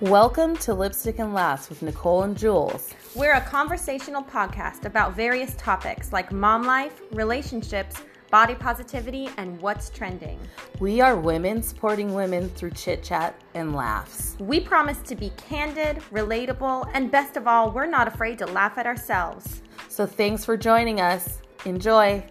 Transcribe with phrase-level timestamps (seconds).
[0.00, 2.94] Welcome to Lipstick and Laughs with Nicole and Jules.
[3.14, 7.96] We're a conversational podcast about various topics like mom life, relationships,
[8.30, 10.40] body positivity, and what's trending.
[10.78, 14.36] We are women supporting women through chit chat and laughs.
[14.40, 18.78] We promise to be candid, relatable, and best of all, we're not afraid to laugh
[18.78, 19.60] at ourselves.
[19.88, 21.42] So thanks for joining us.
[21.66, 22.24] Enjoy.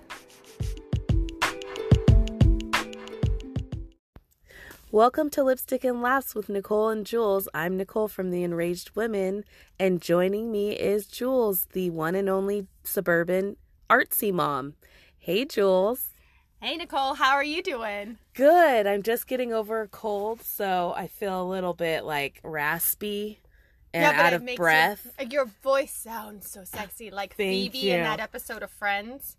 [4.92, 7.48] Welcome to Lipstick and Laughs with Nicole and Jules.
[7.54, 9.46] I'm Nicole from the Enraged Women,
[9.78, 14.74] and joining me is Jules, the one and only suburban artsy mom.
[15.16, 16.08] Hey, Jules.
[16.60, 18.18] Hey, Nicole, how are you doing?
[18.34, 18.88] Good.
[18.88, 23.42] I'm just getting over a cold, so I feel a little bit like raspy
[23.94, 25.06] and yeah, out of breath.
[25.20, 29.38] Your, your voice sounds so sexy, like Thank Phoebe in that episode of Friends.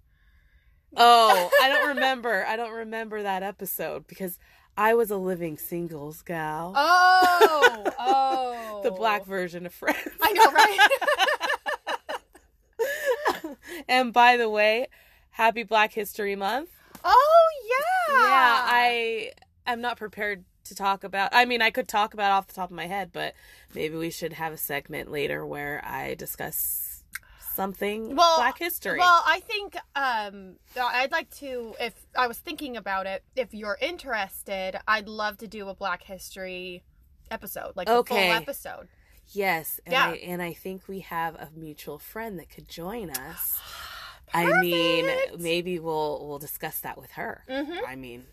[0.97, 2.47] Oh, I don't remember.
[2.47, 4.39] I don't remember that episode because
[4.81, 6.73] I was a living singles gal.
[6.75, 8.81] Oh, oh.
[8.83, 9.29] The black oh.
[9.29, 9.99] version of Friends.
[10.23, 10.79] I know, right?
[13.89, 14.89] and by the way,
[15.33, 16.71] happy Black History Month.
[17.05, 18.15] oh, yeah.
[18.15, 19.33] Yeah, I
[19.67, 21.29] am not prepared to talk about.
[21.35, 23.35] I mean, I could talk about it off the top of my head, but
[23.75, 26.90] maybe we should have a segment later where I discuss
[27.55, 28.99] something Well, Black history.
[28.99, 33.79] Well, I think um, I'd like to, if I was thinking about it, if you're
[33.81, 36.83] interested, I'd love to do a Black History
[37.31, 38.29] episode, like Okay.
[38.29, 38.89] full episode.
[39.33, 40.07] yes, and Yeah.
[40.11, 43.61] I and I think we have a mutual friend that could join us.
[44.35, 47.45] I mean, maybe we'll we'll discuss that with her.
[47.49, 47.79] Mhm.
[47.87, 48.27] I mean,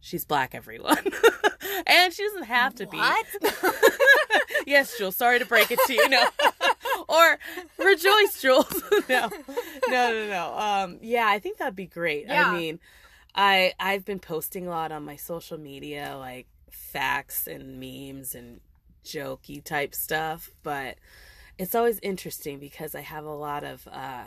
[0.00, 0.96] she's black, everyone,
[1.86, 3.26] and she doesn't have to What?
[3.42, 3.48] be.
[4.66, 5.16] yes, Jules.
[5.16, 6.08] Sorry to break it to you.
[6.08, 6.24] No,
[7.10, 7.38] or
[7.78, 8.82] rejoice, Jules.
[9.08, 9.28] no,
[9.88, 10.54] no, no, no.
[10.56, 12.26] Um, yeah, I think that'd be great.
[12.26, 12.50] Yeah.
[12.50, 12.80] I mean,
[13.34, 18.60] I I've been posting a lot on my social media, like facts and memes and
[19.04, 20.96] jokey type stuff, but
[21.58, 24.24] it's always interesting because I have a lot of uh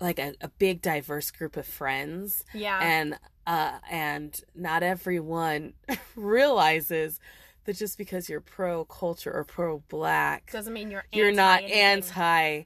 [0.00, 2.78] like a, a big diverse group of friends yeah.
[2.82, 5.74] and uh and not everyone
[6.16, 7.20] realizes
[7.70, 12.64] that just because you're pro culture or pro black Doesn't mean you're you're not anti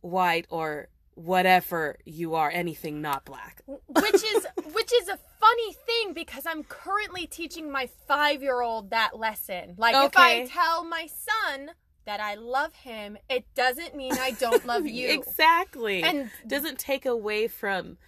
[0.00, 6.12] white or whatever you are anything not black which is which is a funny thing
[6.14, 9.74] because I'm currently teaching my five year old that lesson.
[9.76, 11.70] Like if I tell my son
[12.04, 15.08] that I love him, it doesn't mean I don't love you.
[15.08, 17.98] exactly And doesn't take away from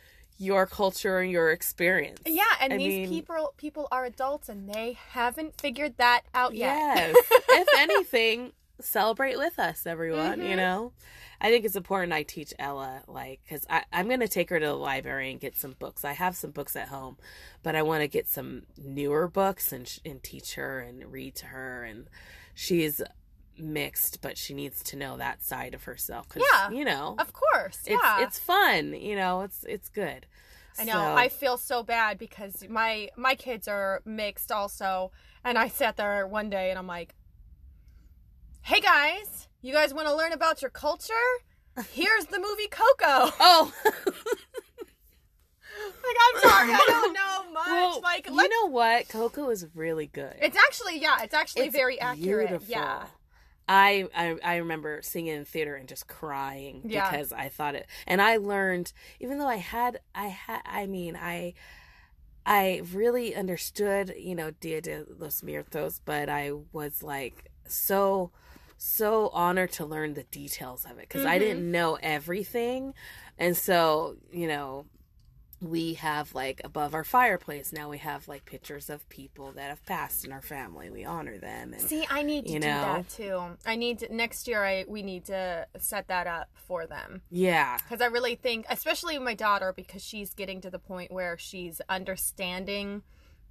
[0.43, 4.73] your culture and your experience yeah, and I these mean- people people are adults and
[4.73, 6.75] they haven't figured that out yet.
[7.15, 7.17] Yes.
[7.51, 10.41] if anything, celebrate with us, everyone.
[10.41, 10.56] You Mhm.
[10.56, 10.93] know,
[11.43, 14.67] I think it's important I teach Ella, like, because I'm going to take her to
[14.67, 16.05] the library and get some books.
[16.06, 17.19] I have some books at home,
[17.62, 21.47] but I want to get some newer books and, and teach her and read to
[21.47, 21.84] her.
[21.84, 22.09] And
[22.55, 23.03] she's
[23.60, 26.26] mixed, but she needs to know that side of herself.
[26.34, 26.71] Yeah.
[26.71, 27.78] You know, Of course.
[27.87, 28.22] it's, yeah.
[28.22, 28.94] it's fun.
[28.94, 30.26] You know, it's, it's good.
[30.78, 30.93] I know.
[30.93, 35.10] So- I feel so bad because my my kids are mixed also,
[35.44, 37.15] and I sat there one day and I'm like,
[38.62, 41.12] "Hey guys, you guys want to learn about your culture?
[41.92, 43.72] Here's the movie Coco." Oh,
[46.04, 47.12] like I'm sorry, I don't
[47.47, 47.66] know much.
[47.66, 49.09] well, like you know what?
[49.09, 50.34] Coco is really good.
[50.41, 52.48] it's actually yeah, it's actually It's very accurate.
[52.48, 52.66] beautiful.
[52.69, 53.04] Yeah.
[53.73, 57.09] I, I I remember seeing it in theater and just crying Yeah.
[57.09, 61.15] because I thought it and I learned even though I had I had I mean
[61.17, 61.55] I
[62.47, 68.33] I really understood, you know, Dia de los Muertos, but I was like so
[68.77, 71.39] so honored to learn the details of it because I Mhm.
[71.39, 72.95] didn't know everything.
[73.39, 74.87] And so, you know,
[75.62, 79.84] we have like above our fireplace now we have like pictures of people that have
[79.84, 80.88] passed in our family.
[80.91, 82.81] We honor them and See, I need to You do know?
[82.94, 83.43] that too.
[83.66, 84.65] I need to next year.
[84.65, 87.22] I we need to set that up for them.
[87.31, 87.76] yeah.
[87.76, 91.81] because I really think, especially my daughter, because she's getting to the point where she's
[91.88, 93.03] understanding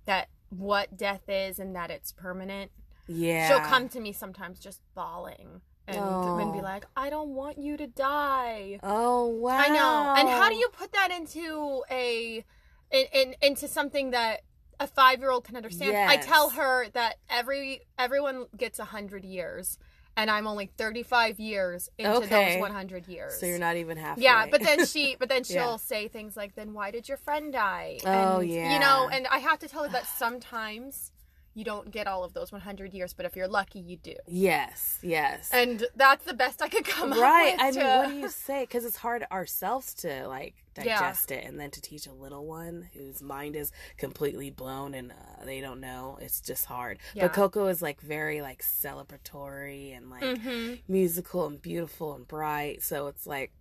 [0.06, 2.72] that what death is and that it's permanent.
[3.08, 3.48] Yeah.
[3.48, 6.64] She'll come to me sometimes just bawling and, and be Oh.
[6.64, 9.58] like, "I don't want you to die." Oh wow.
[9.58, 10.14] I know.
[10.18, 12.44] And how do you put that into a
[12.92, 14.42] in, in into something that
[14.80, 15.96] a five year old can understand?
[15.98, 19.78] I tell her that every everyone gets a hundred years,
[20.16, 22.28] and I'm only thirty five years into Okay.
[22.28, 23.40] those one hundred years.
[23.40, 24.24] So you're not even halfway.
[24.24, 25.78] Yeah, but then she, but then she'll Yeah.
[25.78, 28.74] say things like, "Then why did your friend die?" Oh, and, yeah.
[28.74, 31.12] You know, and I have to tell her that sometimes
[31.60, 34.16] you don't get all of those 100 years, but if you're lucky, you do.
[34.28, 35.50] Yes, yes.
[35.52, 37.18] And that's the best I could come right.
[37.20, 37.22] up with.
[37.22, 37.56] Right.
[37.60, 38.62] I mean, what do you say?
[38.64, 40.98] Because it's hard ourselves to like Yeah.
[41.00, 45.12] digest it, and then to teach a little one whose mind is completely blown and
[45.12, 46.18] uh, they don't know.
[46.22, 47.00] It's just hard.
[47.14, 47.24] Yeah.
[47.28, 50.80] But Coco is like very like celebratory and like Mhm.
[50.88, 52.82] musical and beautiful and bright.
[52.84, 53.52] So it's like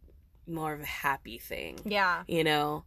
[0.46, 1.80] more of a happy thing.
[1.84, 2.22] Yeah.
[2.28, 2.84] You know.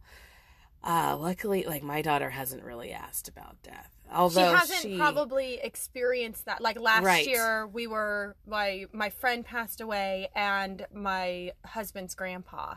[0.84, 3.90] Uh, luckily, like my daughter hasn't really asked about death.
[4.08, 6.60] She hasn't she, probably experienced that.
[6.60, 7.26] Like last Right.
[7.26, 12.74] year, we were my my friend passed away, and my husband's grandpa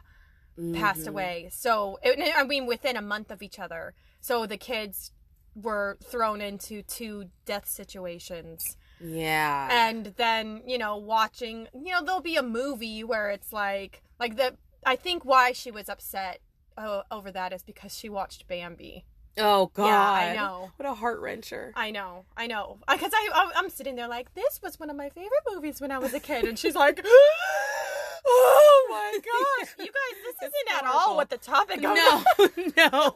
[0.74, 1.08] passed Mhm.
[1.10, 1.50] away.
[1.52, 3.94] So it, I mean, within a month of each other.
[4.22, 5.12] So the kids
[5.56, 9.68] were thrown into two death situations, Yeah.
[9.72, 11.68] and then you know watching.
[11.74, 14.58] You know, there'll be a movie where it's like like the.
[14.86, 16.40] I think why she was upset
[16.78, 19.04] uh, over that is because she watched Bambi.
[19.38, 19.86] Oh God.
[19.88, 20.72] Yeah, I know.
[20.78, 21.72] What a heart wrencher.
[21.76, 24.96] I know, I know, because I, I I'm sitting there like this was one of
[24.96, 27.02] my favorite movies when I was a kid, and she's like,
[28.28, 29.12] "Oh my
[29.60, 29.94] gosh, you guys,
[30.24, 32.24] this It's isn't at all what the topic." of- No,
[32.78, 33.16] no,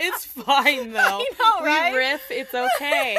[0.00, 0.98] it's fine though.
[1.20, 1.92] I know, right?
[1.92, 2.22] We riff.
[2.30, 3.18] It's okay.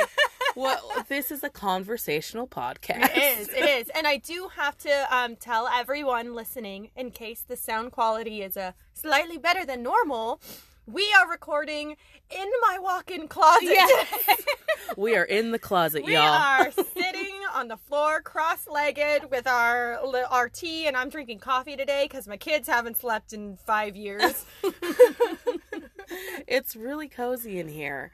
[0.55, 3.15] well, this is a conversational podcast.
[3.15, 7.41] It is, it is, and I do have to um, tell everyone listening, in case
[7.47, 10.39] the sound quality is a slightly better than normal.
[10.87, 11.97] We are recording
[12.31, 13.63] in my walk-in closet.
[13.63, 14.41] Yes.
[14.95, 16.21] We are in the closet, We y'all.
[16.23, 19.99] We are sitting on the floor, cross-legged, with our
[20.31, 24.45] our tea, and I'm drinking coffee today because my kids haven't slept in five years.
[26.47, 28.11] it's really cozy in here.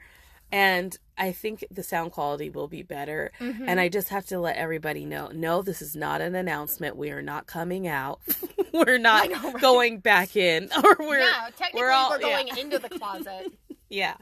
[0.54, 3.32] And I think the sound quality will be better.
[3.40, 3.64] Mm-hmm.
[3.68, 6.96] And I just have to let everybody know no, this is not an announcement.
[6.96, 8.20] We are not coming out.
[8.72, 9.60] we're not know, right?
[9.60, 10.70] going back in.
[10.84, 12.42] Or we're, yeah, technically we're, all- yeah.
[12.44, 13.52] going into the closet.
[13.90, 14.14] Yeah.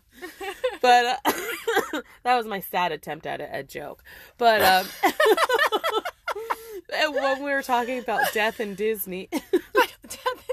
[0.81, 1.33] But uh,
[2.23, 4.03] that was my sad attempt at a, a joke.
[4.39, 4.87] But um,
[7.13, 9.43] when we were talking about death and Disney, death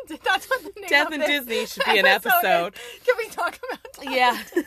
[0.10, 2.26] and, that's what the name Death and Disney should be an is.
[2.26, 2.76] episode.
[3.06, 4.52] Can we talk about death?
[4.56, 4.64] yeah.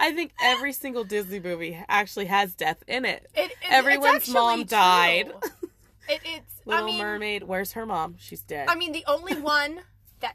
[0.00, 3.28] I think every single Disney movie actually has death in it.
[3.34, 5.32] It, it, Everyone's mom died.
[6.08, 8.16] It, it's Little I mean, Mermaid, where's her mom?
[8.18, 8.68] She's dead.
[8.68, 9.80] I mean, the only one
[10.20, 10.34] that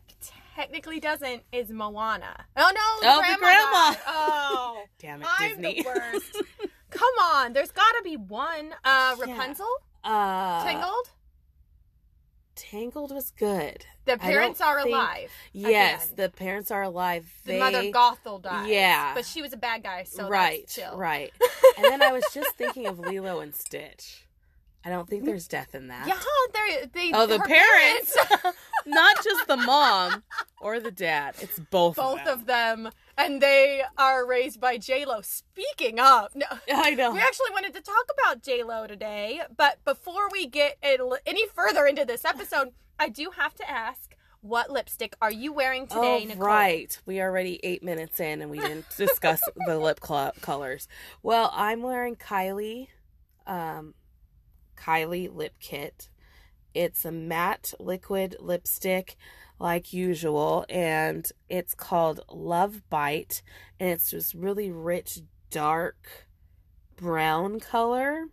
[0.56, 2.46] technically doesn't is Moana.
[2.56, 3.90] Oh no, Oh, the grandma grandma.
[3.92, 3.98] died.
[4.08, 5.84] Oh, Damn it, I'm Disney.
[5.84, 6.44] the worst.
[6.90, 8.74] Come on, there's got to be one.
[8.84, 9.68] Uh, Rapunzel,
[10.04, 11.10] uh, Tangled.
[12.58, 13.86] Tangled was good.
[14.06, 15.32] The parents are think- alive.
[15.54, 16.16] Yes, Again.
[16.18, 17.32] the parents are alive.
[17.46, 18.68] The They, mother Gothel dies.
[18.68, 19.14] Yeah.
[19.14, 21.32] but she was a bad guy, so right, right.
[21.78, 24.26] and then I was just thinking of Lilo and Stitch.
[24.84, 26.08] I don't think there's death in that.
[26.08, 26.18] Yeah,
[26.54, 27.12] they're.
[27.14, 28.18] Oh, the her parents.
[28.86, 30.24] Not just the mom
[30.62, 31.36] or the dad.
[31.42, 31.98] It's both.
[31.98, 32.86] both of them.
[32.86, 35.22] of them, and they are raised by J Lo.
[35.22, 37.12] Speaking of, no, I know.
[37.12, 41.86] we actually wanted to talk about J Lo today, but before we get any further
[41.86, 42.70] into this episode,
[43.00, 46.46] I do have to ask, what lipstick are you wearing today, oh, Nicole?
[46.46, 47.00] right.
[47.06, 50.88] We are already eight minutes in and we didn't discuss the lip cl- colors.
[51.24, 52.88] Well, I'm wearing Kylie,
[53.46, 53.94] um,
[54.78, 56.10] Kylie Lip Kit.
[56.78, 59.16] It's a matte liquid lipstick,
[59.60, 63.42] like usual, and it's called Love Bite,
[63.80, 66.28] and it's just really rich, dark
[66.96, 68.26] brown color,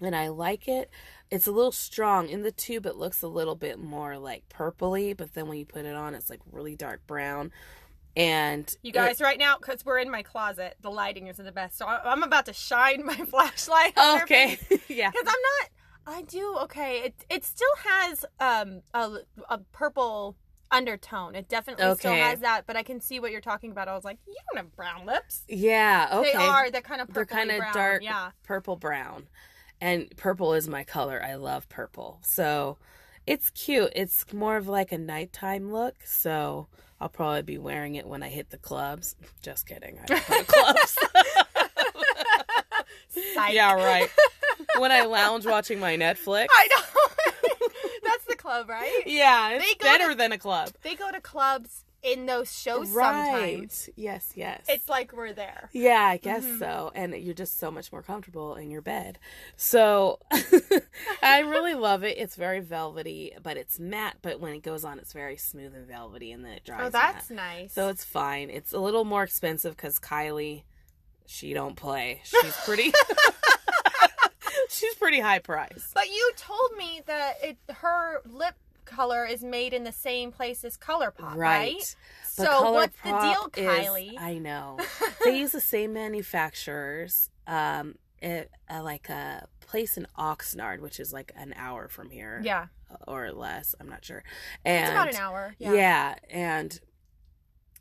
[0.00, 0.88] and I like it.
[1.30, 2.86] It's a little strong in the tube.
[2.86, 6.14] It looks a little bit more like purpley, but then when you put it on,
[6.14, 7.52] it's like really dark brown.
[8.16, 11.76] And You guys, right now, because we're in my closet, the lighting isn't the best,
[11.76, 13.92] so I'm about to shine my flashlight.
[14.22, 14.58] okay,
[14.88, 15.70] yeah, because I'm not.
[16.06, 16.98] I do okay.
[17.04, 19.18] It it still has um a,
[19.50, 20.36] a purple
[20.70, 21.34] undertone.
[21.34, 23.88] It definitely still has that, but I can see what you're talking about.
[23.88, 25.42] I was like, you don't have brown lips.
[25.48, 26.08] yeah.
[26.12, 26.70] Okay, They are.
[26.70, 28.02] They're kind of They're kind of dark.
[28.02, 28.30] Yeah.
[28.44, 29.26] purple brown,
[29.80, 31.22] and purple is my color.
[31.22, 32.78] I love purple, so
[33.26, 33.92] it's cute.
[33.96, 35.96] It's more of like a nighttime look.
[36.04, 36.68] So
[37.00, 39.16] I'll probably be wearing it when I hit the clubs.
[39.42, 39.98] Just kidding.
[40.02, 40.98] I don't go to clubs.
[43.50, 44.10] Yeah, right.
[44.78, 46.46] When I lounge watching my Netflix.
[46.50, 47.42] I know.
[48.04, 49.02] That's the club, right?
[49.06, 50.70] Yeah, it's better to- than a club.
[50.82, 53.32] They go to clubs in those shows right.
[53.32, 53.88] sometimes.
[53.96, 54.64] Yes, yes.
[54.68, 55.70] It's like we're there.
[55.72, 56.58] yeah, I guess Mhm.
[56.60, 56.92] so.
[56.94, 59.18] And you're just so much more comfortable in your bed.
[59.56, 60.20] So
[61.22, 62.16] I really love it.
[62.18, 64.18] It's very velvety, but it's matte.
[64.22, 66.80] But when it goes on, it's very smooth and velvety, and then it dries.
[66.86, 67.36] Oh, that's matte.
[67.56, 67.72] nice.
[67.72, 68.50] So it's fine.
[68.50, 70.62] It's a little more expensive because Kylie,
[71.26, 72.20] she don't play.
[72.24, 72.92] She's pretty.
[74.78, 75.90] she's pretty high price.
[75.94, 78.54] But you told me that it her lip
[78.84, 81.74] color is made in the same place as ColourPop, right?
[81.74, 81.96] Right.
[82.24, 84.18] So what's the deal, is- Kylie?
[84.18, 84.78] I know.
[85.24, 91.12] they use the same manufacturers um at, at like a place in Oxnard, which is
[91.12, 92.66] like an hour from here, Yeah.
[93.06, 93.74] or less.
[93.80, 94.22] I'm not sure.
[94.64, 95.54] And It's about an hour.
[95.58, 95.72] Yeah.
[95.72, 96.14] yeah.
[96.30, 96.80] and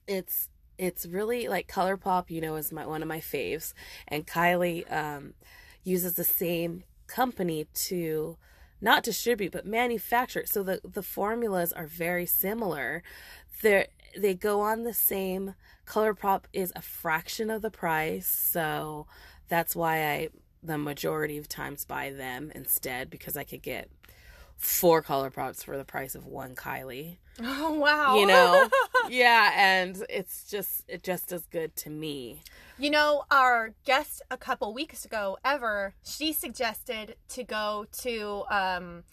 [0.08, 3.74] it's it's really like ColourPop, you know, is my one of my faves,
[4.08, 5.34] and Kylie um,
[5.86, 8.38] uses the same company to
[8.82, 10.46] not distribute but manufacture.
[10.46, 13.04] So the the formulas are very similar.
[13.62, 13.88] They
[14.18, 15.56] they go on the same.
[15.88, 19.08] ColourPop is a fraction of the price, so
[19.48, 20.30] that's why I
[20.62, 23.90] the majority of times buy them instead because I could get
[24.58, 28.18] four color ColourPops for the price of one Kylie Oh wow.
[28.18, 28.70] you know
[29.10, 32.42] yeah and it's just it just as good to me
[32.78, 39.04] You know, our guest a couple weeks ago, Ever, she suggested to go to um,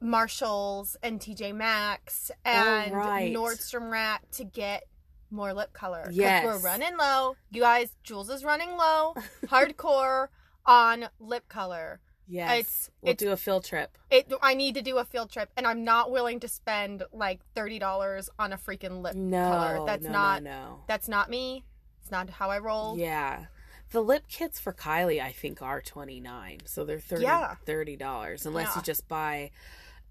[0.00, 3.32] Marshalls and TJ Maxx and Oh, right.
[3.34, 4.84] Nordstrom Rack to get
[5.30, 6.08] more lip color.
[6.10, 6.44] Yes.
[6.44, 7.36] We're running low.
[7.50, 9.14] You guys, Jules is running low,
[9.46, 10.28] hardcore
[10.64, 12.00] on lip color.
[12.26, 14.32] yes It's- we'll it's- do a field trip It.
[14.42, 17.78] I need to do a field trip, and I'm not willing to spend like thirty
[17.78, 19.86] dollars on a freaking lip no color.
[19.86, 20.42] That's no, not.
[20.42, 21.64] no, That's not me.
[22.04, 22.98] It's not how I roll.
[22.98, 23.46] yeah
[23.92, 27.54] the lip kits for kylie i think are 29 so they're 30 Yeah.
[27.66, 28.72] $30 unless Yeah.
[28.76, 29.50] you just buy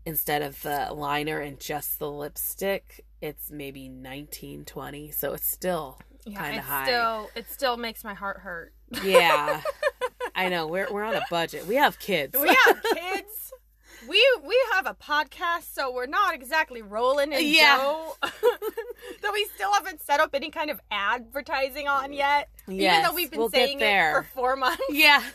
[0.06, 6.00] instead of the liner and just the lipstick it's maybe 19 20 so it's still
[6.26, 6.84] Yeah, Kinda it's high.
[6.86, 8.74] still it still makes my heart hurt.
[9.04, 9.62] yeah
[10.36, 13.23] i know we're, we're on a budget we have kids we have kids.
[14.08, 17.78] We we have a podcast, so we're not exactly rolling in Yeah.
[17.78, 18.16] dough.
[18.22, 22.50] that we still haven't set up any kind of advertising on yet.
[22.68, 24.84] Even though we've been we'll saying it for four months.
[24.90, 25.22] Yeah.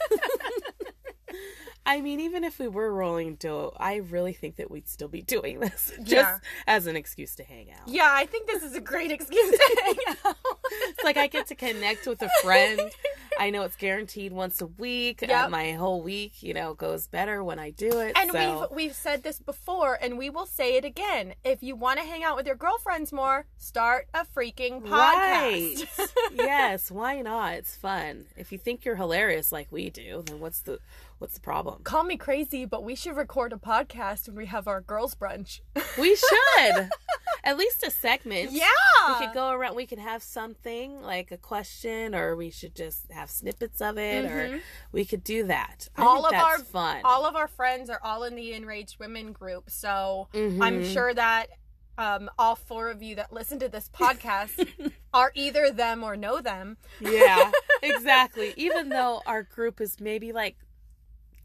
[1.87, 5.23] I mean, even if we were rolling dough, I really think that we'd still be
[5.23, 6.39] doing this just Yeah.
[6.67, 7.89] as an excuse to hang out.
[7.89, 10.37] Yeah, I think this is a great excuse to hang out.
[10.71, 12.79] It's like I get to connect with a friend.
[13.39, 15.23] I know it's guaranteed once a week.
[15.23, 15.47] Yep.
[15.47, 18.13] Uh, my whole week, you know, goes better when I do it.
[18.17, 18.69] And so.
[18.71, 21.35] we've we've said this before, and we will say it again.
[21.45, 25.75] If you want to hang out with your girlfriends more, start a freaking Right.
[25.77, 26.09] podcast.
[26.35, 27.55] yes, why not?
[27.55, 28.27] It's fun.
[28.37, 30.79] If you think you're hilarious like we do, then what's the
[31.19, 31.83] what's the problem?
[31.85, 35.61] Call me crazy, but we should record a podcast when we have our girls' brunch.
[35.99, 36.17] We
[36.69, 36.91] should.
[37.45, 38.51] At least a segment.
[38.51, 38.67] yeah,
[39.09, 43.11] we could go around we could have something like a question or we should just
[43.13, 44.61] have snippets of it or
[44.93, 46.09] we could do that I Mm-hmm.
[46.09, 49.71] all of our fun all of our friends are all in the enraged women group
[49.71, 50.93] so i'm Mhm.
[50.93, 51.47] sure that
[51.97, 54.69] um, all four of you that listen to this podcast
[55.15, 57.51] are either them or know them yeah
[57.83, 60.57] exactly even though our group is maybe like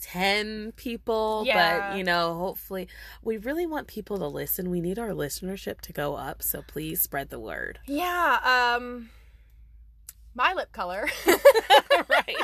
[0.03, 1.89] 10 people Yeah.
[1.91, 2.87] but you know hopefully
[3.23, 4.69] we really want people to listen.
[4.69, 7.79] We need our listenership to go up so please spread the word.
[7.87, 8.39] Yeah
[8.75, 9.09] um
[10.35, 11.07] my lip color.
[12.09, 12.35] Right.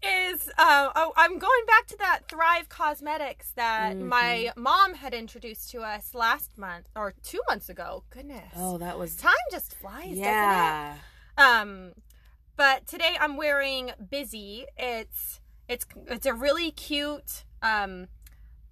[0.00, 4.02] Is uh, oh i'm going back to that thrive cosmetics that Mhm.
[4.06, 8.04] my mom had introduced to us last month or two months ago.
[8.10, 8.52] Goodness.
[8.56, 10.24] Oh that was time just flies doesn't it?
[10.24, 10.94] Yeah.
[11.36, 11.92] Um,
[12.56, 14.66] but today I'm wearing Busy.
[14.76, 18.08] It's it's it's a really cute um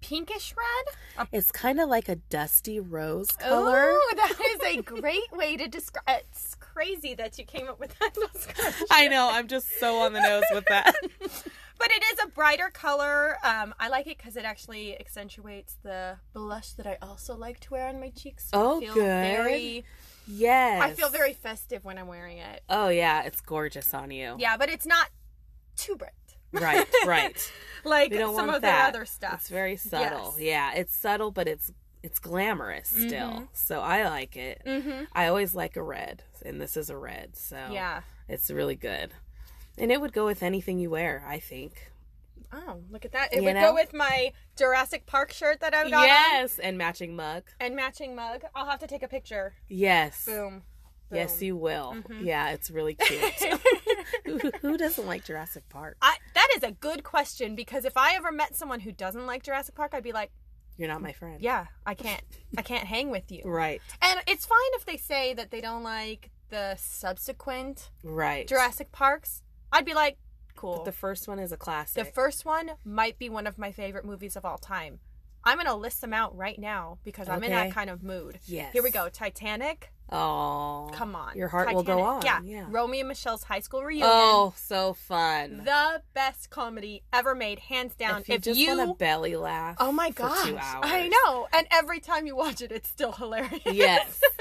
[0.01, 1.27] pinkish red.
[1.31, 5.67] it's kind of like a dusty rose color Ooh, that is a great way to
[5.67, 6.03] describe.
[6.07, 8.85] It's crazy that you came up with that description.
[8.91, 9.29] I know.
[9.31, 10.95] I'm just so on the nose with that.
[11.79, 13.37] But it is a brighter color.
[13.43, 17.69] Um, I like it because it actually accentuates the blush that I also like to
[17.71, 18.49] wear on my cheeks.
[18.49, 19.03] So I Oh, feel good.
[19.03, 19.85] Very,
[20.27, 20.81] yes.
[20.81, 22.61] I feel very festive when I'm wearing it.
[22.67, 24.37] Oh yeah, it's gorgeous on you.
[24.39, 25.09] Yeah, but it's not
[25.75, 26.13] too bright.
[26.51, 27.51] Right, right.
[27.83, 28.61] like some of that.
[28.61, 29.35] their other stuff.
[29.41, 30.35] It's very subtle.
[30.37, 30.39] Yes.
[30.39, 31.71] Yeah, it's subtle, but it's
[32.03, 33.31] it's glamorous still.
[33.31, 33.47] Mhm.
[33.53, 34.61] So I like it.
[34.65, 35.05] Mm-hmm.
[35.13, 38.01] I always like a red, and this is a red, so Yeah.
[38.29, 39.11] it's really good.
[39.77, 41.91] And it would go with anything you wear, I think.
[42.53, 43.33] Oh, look at that.
[43.33, 43.69] It You would know?
[43.69, 46.05] go with my Jurassic Park shirt that I've got on.
[46.07, 47.43] Yes, and matching mug.
[47.59, 48.43] And matching mug.
[48.55, 49.53] I'll have to take a picture.
[49.67, 50.23] Yes.
[50.25, 50.63] Boom.
[51.11, 51.95] Yes, you will.
[51.95, 52.25] Mhm.
[52.25, 53.21] Yeah, it's really cute.
[54.25, 55.97] who, who doesn't like Jurassic Park?
[56.01, 59.43] I, that is a good question because if I ever met someone who doesn't like
[59.43, 60.31] Jurassic Park, I'd be like,
[60.77, 61.41] You're not my friend.
[61.41, 62.21] yeah, I can't,
[62.57, 63.41] I can't hang with you.
[63.45, 63.81] Right.
[64.01, 68.47] And it's fine if they say that they don't like the subsequent Right.
[68.47, 69.41] Jurassic Parks.
[69.71, 70.17] I'd be like,
[70.55, 70.77] cool.
[70.77, 72.03] But the first one is a classic.
[72.05, 74.99] The first one might be one of my favorite movies of all time.
[75.43, 78.39] I'm gonna list them out right now because I'm in that kind of mood.
[78.45, 78.73] yes.
[78.73, 79.07] Here we go.
[79.07, 79.91] Titanic.
[80.09, 80.89] Oh.
[80.93, 81.35] Come on.
[81.37, 82.21] Your heart will go on.
[82.21, 82.49] Titanic.
[82.49, 82.65] Yeah.
[82.69, 84.07] Romy and Michele's high school reunion.
[84.09, 85.63] Oh, so fun.
[85.65, 88.21] The best comedy ever made, hands down.
[88.21, 89.75] if you just want a belly laugh.
[89.79, 90.53] Oh my gosh.
[90.81, 91.47] I know.
[91.51, 93.61] And every time you watch it, it's still hilarious.
[93.65, 94.21] Yes.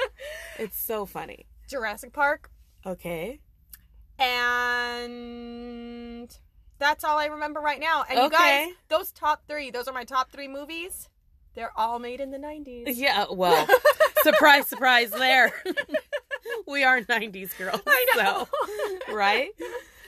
[0.58, 1.46] It's so funny.
[1.68, 2.50] Jurassic Park
[2.86, 3.40] Okay.
[5.06, 6.34] and
[6.78, 8.04] That's all I remember right now.
[8.08, 11.08] And you guys, those top three, those are my top three movies.
[11.56, 12.84] They're all made in the 90s.
[12.94, 13.66] Yeah, well,
[14.22, 15.50] surprise, surprise there.
[16.68, 17.80] we are 90s girls.
[17.86, 18.46] I know.
[19.08, 19.48] So, right?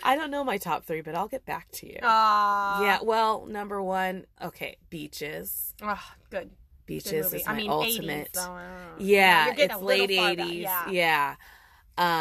[0.03, 1.99] I don't know my top three, but I'll get back to you.
[2.03, 2.83] Aw.
[2.85, 5.75] yeah, well, number one, okay, beaches.
[5.83, 6.51] Ah, good.
[6.51, 6.51] Good
[6.87, 7.37] Beaches movie.
[7.39, 8.33] is my I mean, ultimate.
[8.33, 8.67] 80s, so, uh,
[8.99, 10.63] Yeah, it's late far back, 80s.
[10.63, 10.91] Yeah.
[10.91, 11.35] Yeah.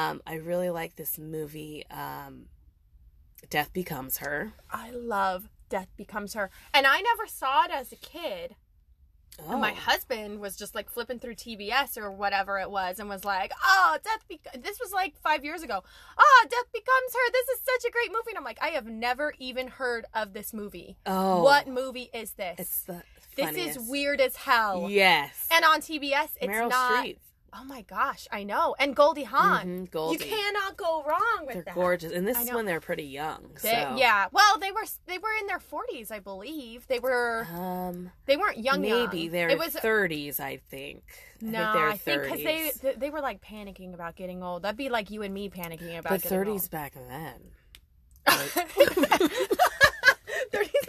[0.09, 2.45] Um, I really like this movie, um,
[3.49, 4.53] Death Becomes Her.
[4.71, 6.49] I love Death Becomes Her.
[6.73, 8.55] And I never saw it as a kid.
[9.45, 9.51] Oh.
[9.51, 9.75] And my oh.
[9.75, 13.97] husband was just like flipping through TBS or whatever it was and was like, oh,
[14.03, 15.83] Death Be-, This was like five years ago.
[16.17, 17.31] Oh, Death Becomes Her.
[17.31, 18.29] This is such a great movie.
[18.29, 20.97] And I'm like, I have never even heard of this movie.
[21.05, 21.43] oh.
[21.43, 22.55] What movie is this?
[22.59, 23.03] It's the
[23.37, 24.87] this is weird as hell.
[24.89, 25.47] Yes.
[25.51, 27.05] And on TBS, it's Meryl not.
[27.05, 27.17] Streep.
[27.59, 28.75] Oh my gosh, I know.
[28.77, 29.65] And Goldie Hawn.
[29.87, 30.23] Mhm, Goldie.
[30.23, 31.73] You cannot go wrong with They're that.
[31.75, 33.49] gorgeous, and this is when they're pretty young.
[33.63, 33.95] They- so.
[33.97, 34.27] Yeah.
[34.31, 36.85] Well, they were they were in their 40s, I believe.
[36.87, 38.81] They were Um, they weren't young.
[38.81, 39.31] maybe young.
[39.31, 40.39] they're It was 30s.
[40.39, 41.03] I think.
[41.41, 44.61] no, I I think think because they they were like panicking about getting old.
[44.61, 47.51] That'd be like you and me panicking about but getting 30s back then.
[48.29, 48.67] old.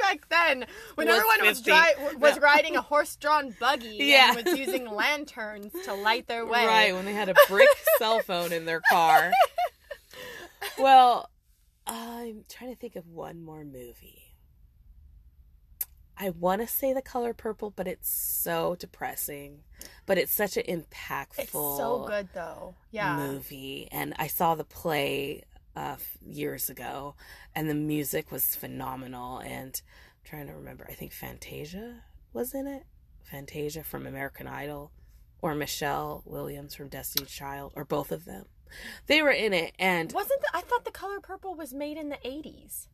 [0.09, 1.71] 30s back then, when Was everyone was 50.
[1.71, 2.43] dri- was No.
[2.43, 4.35] riding a horse-drawn buggy Yeah.
[4.37, 6.67] and was using lanterns to light their way.
[6.67, 9.31] Right when they had a brick cell phone in their car.
[10.79, 11.31] Well,
[11.87, 14.25] I'm trying to think of one more movie.
[16.21, 19.61] I want to say The Color Purple, but it's so depressing.
[20.05, 22.75] But it's such an impactful It's so good though.
[22.91, 23.17] Yeah.
[23.17, 25.45] movie, and I saw the play
[25.79, 27.15] uh, years ago,
[27.55, 29.39] and the music was phenomenal.
[29.39, 32.85] And I'm trying to remember, I think Fantasia was in it.
[33.23, 34.91] Fantasia from American Idol,
[35.41, 38.47] or Michelle Williams from Destiny's Child, or both of them.
[39.07, 42.09] They were in it, and Wasn't the, I thought the Color Purple was made in
[42.09, 42.89] the 80s?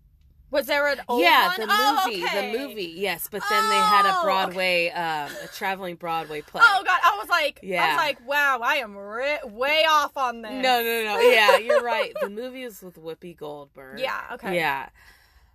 [0.55, 1.67] Was there an old yeah, one?
[1.67, 2.53] the Oh, movie, okay.
[2.53, 3.27] the movie, yes.
[3.29, 6.63] But then they had a Oh, Broadway, um, a traveling Broadway play.
[6.65, 7.85] Oh god, I was like, yeah.
[7.85, 10.53] I was like, wow, I am ri- way off on this.
[10.53, 11.19] No, no, no.
[11.21, 12.13] Yeah, you're right.
[12.21, 13.99] The movie was with Whoopi Goldberg.
[13.99, 14.55] Yeah, okay.
[14.55, 14.91] Yeah.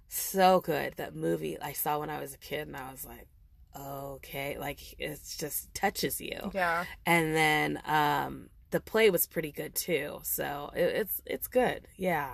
[0.10, 0.96] So good.
[0.98, 3.28] That movie I saw when I was a kid and I was like,
[3.80, 4.58] okay.
[4.60, 6.52] Like it just touches you.
[6.54, 6.84] Yeah.
[7.06, 10.20] And then um the play was pretty good too.
[10.24, 11.88] So it, it's it's good.
[11.96, 12.34] Yeah.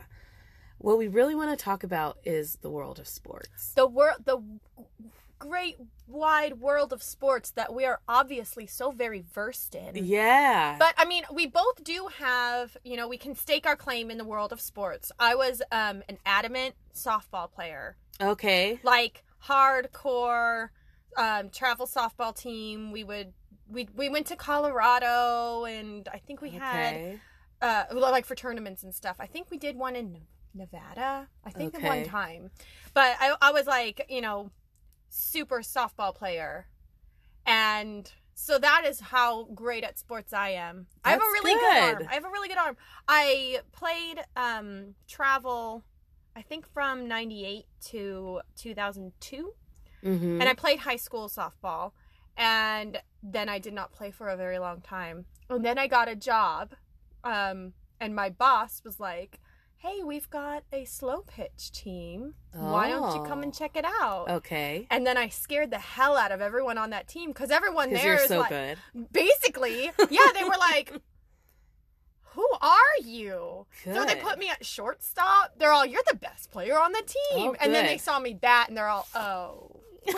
[0.86, 3.74] What we really want to talk about is the world of sports.
[3.74, 4.39] The world, the
[5.39, 10.06] great wide world of sports that we are obviously so very versed in.
[10.06, 10.76] Yeah.
[10.78, 14.19] But I mean, we both do have, you know, we can stake our claim in
[14.19, 15.12] the world of sports.
[15.17, 18.80] I was um, an adamant softball player, okay.
[18.84, 20.69] like hardcore
[21.17, 22.91] um, travel softball team.
[22.91, 23.34] We would
[23.67, 27.19] we we went to Colorado, and I think we had Okay.
[27.63, 29.15] uh like for tournaments and stuff.
[29.19, 30.21] I think we did one in
[30.56, 31.28] Nevada.
[31.44, 32.52] I think the one time.
[32.94, 34.52] But I I was like, you know,
[35.10, 36.68] super softball player.
[37.46, 40.88] And so that is how great at sports I am.
[41.04, 41.60] I have a really good.
[41.62, 42.04] good.
[42.04, 42.08] arm.
[42.10, 42.78] I have a really good arm.
[43.08, 45.84] I played um travel
[46.36, 49.54] I think from 98 to 2002
[50.04, 50.39] Mhm.
[50.41, 51.94] and I played high school softball,
[52.38, 55.26] and then I did not play for a very long time.
[55.50, 56.76] And then I got a job,
[57.24, 59.39] um, and my boss was like,
[59.86, 62.34] "Hey, we've got a slow pitch team.
[62.54, 63.58] Why don't you come and Oh.
[63.58, 64.88] check it out?" Okay.
[64.89, 68.04] And then I scared the hell out of everyone on that team because everyone there
[68.04, 68.78] you're is so like, good.
[69.12, 70.91] basically, yeah, they were like.
[72.36, 73.65] Who are you?
[73.86, 75.54] So they put me at shortstop.
[75.58, 78.34] They're all, "You're the best player on the team," Oh, and then they saw me
[78.34, 79.80] bat, and they're all, "Oh."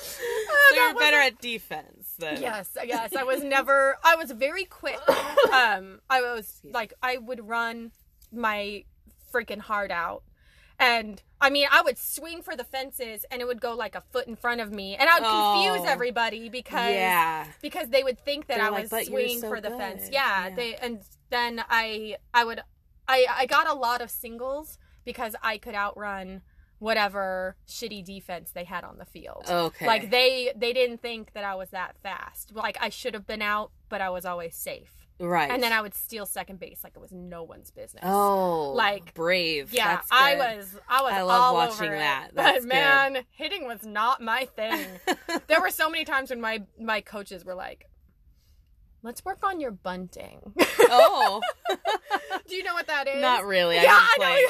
[0.00, 2.40] So you're better at defense then.
[2.40, 3.14] Yes, yes.
[3.16, 3.96] I was never.
[4.04, 4.98] I was very quick.
[5.52, 7.90] Um, I was like, I would run
[8.32, 8.84] my
[9.32, 10.22] freaking heart out,
[10.78, 14.00] and I mean, I would swing for the fences, and it would go like a
[14.12, 15.24] foot in front of me, and I would
[15.74, 15.92] confuse Oh.
[15.92, 17.46] everybody because Yeah.
[17.62, 19.70] because they would think that They're I like, was "But you're swinging so for the
[19.70, 20.04] fence.
[20.04, 20.54] good." Yeah, Yeah.
[20.54, 22.60] They and then I I would
[23.08, 26.42] I I got a lot of singles because I could outrun
[26.80, 29.44] whatever shitty defense they had on the field.
[29.48, 29.86] Okay.
[29.86, 32.52] Like they they didn't think that I was that fast.
[32.54, 35.06] Like I should have been out, but I was always safe.
[35.20, 35.50] right.
[35.50, 38.02] And then I would steal second base like it was no one's business.
[38.06, 39.72] Oh, like, brave.
[39.72, 42.30] yeah, That's I was I was I love all watching that.
[42.34, 42.68] But That's good.
[42.68, 44.86] man, hitting was not my thing.
[45.46, 47.89] there were so many times when my my coaches were like,
[49.02, 51.40] "Let's work on your bunting." oh,
[52.48, 53.20] Do you know what that is?
[53.20, 53.78] not really.
[53.78, 54.48] I yeah, I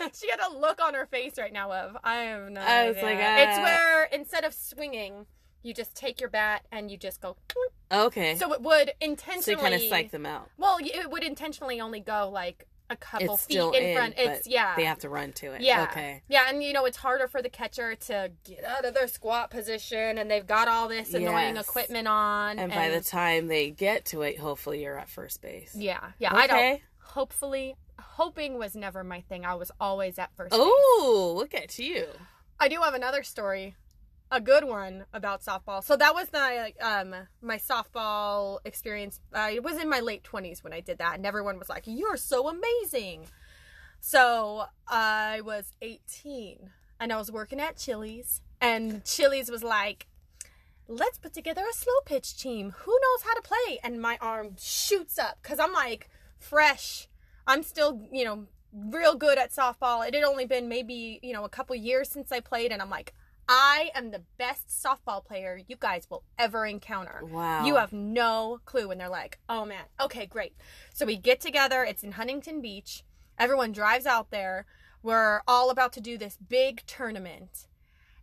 [0.00, 0.08] know.
[0.18, 2.68] she had a look on her face right now of I am not.
[2.68, 3.08] I was idea.
[3.08, 5.26] like, it's uh, where instead of swinging,
[5.62, 7.36] you just take your bat and you just go.
[7.90, 8.36] Okay.
[8.36, 10.50] So it would So intentionally kind of psych them out.
[10.56, 14.14] Well, it would intentionally only go like a couple It's feet in, in, front.
[14.16, 14.74] It's yeah.
[14.76, 15.60] They have to run to it.
[15.60, 15.84] Yeah.
[15.90, 16.22] Okay.
[16.28, 19.50] Yeah, and you know, it's harder for the catcher to get out of their squat
[19.50, 21.68] position and they've got all this annoying Yes.
[21.68, 22.58] equipment on.
[22.58, 25.74] And, by the time they get to it, hopefully you're at first base.
[25.74, 26.34] Yeah, yeah.
[26.34, 26.82] I don't Okay.
[27.00, 29.44] hopefully hoping was never my thing.
[29.44, 30.52] I was always at first.
[30.54, 32.06] Oh, look at you.
[32.60, 33.76] I do have another story,
[34.30, 35.82] a good one about softball.
[35.82, 39.20] So that was my um my softball experience.
[39.32, 42.16] I was in my late twenties when I did that, and everyone was like, "You're
[42.16, 43.26] so amazing."
[44.00, 50.06] So I was eighteen, and I was working at Chili's, and Chili's was like.
[50.90, 52.72] Let's put together a slow pitch team.
[52.78, 53.78] Who knows how to play?
[53.84, 57.08] And my arm shoots up because I'm like fresh.
[57.46, 60.08] I'm still, you know, real good at softball.
[60.08, 62.88] It had only been maybe, you know, a couple years since I played, and I'm
[62.88, 63.12] like,
[63.48, 67.20] I am the best softball player you guys will ever encounter.
[67.24, 67.64] Wow.
[67.64, 68.90] You have no clue.
[68.90, 70.54] And they're like, oh man, okay, great.
[70.92, 71.82] So we get together.
[71.82, 73.04] It's in Huntington Beach.
[73.38, 74.66] Everyone drives out there.
[75.02, 77.66] We're all about to do this big tournament.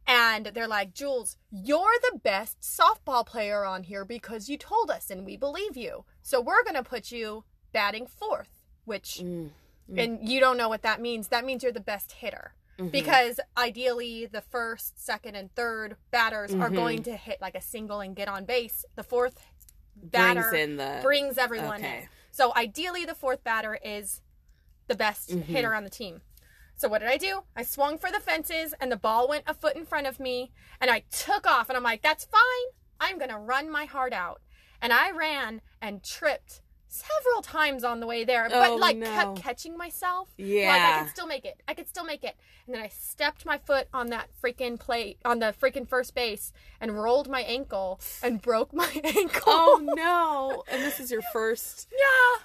[0.08, 5.10] And they're like, Jules, you're the best softball player on here because you told us
[5.10, 6.06] and we believe you.
[6.22, 8.52] So we're going to put you batting fourth,
[8.84, 9.50] which, Mm.
[9.98, 11.30] and you don't know what that means.
[11.30, 12.92] That means you're the best hitter Mhm.
[12.92, 16.76] because ideally the first, second, and third batters are Mhm.
[16.76, 18.86] going to hit like a single and get on base.
[18.96, 19.46] The fourth
[19.96, 22.04] batter brings in the brings everyone okay.
[22.04, 22.10] in.
[22.32, 24.22] So ideally, the fourth batter is
[24.88, 25.44] the best Mhm.
[25.44, 26.22] hitter on the team.
[26.76, 27.46] So what did I do?
[27.56, 30.52] I swung for the fences, and the ball went a foot in front of me,
[30.82, 31.70] and I took off.
[31.70, 32.68] And I'm like, "That's fine.
[33.00, 34.42] I'm gonna run my heart out."
[34.82, 36.62] And I ran and tripped
[36.96, 39.06] several times on the way there, but Oh, like no.
[39.06, 40.30] kept catching myself.
[40.38, 40.70] Yeah.
[40.70, 41.62] Like I could still make it.
[41.68, 42.36] I could still make it.
[42.66, 46.52] And then I stepped my foot on that freaking plate on the freaking first base
[46.82, 49.44] and rolled my ankle and broke my ankle.
[49.48, 50.64] oh no!
[50.72, 51.88] And this is your first.
[51.98, 52.42] Yeah.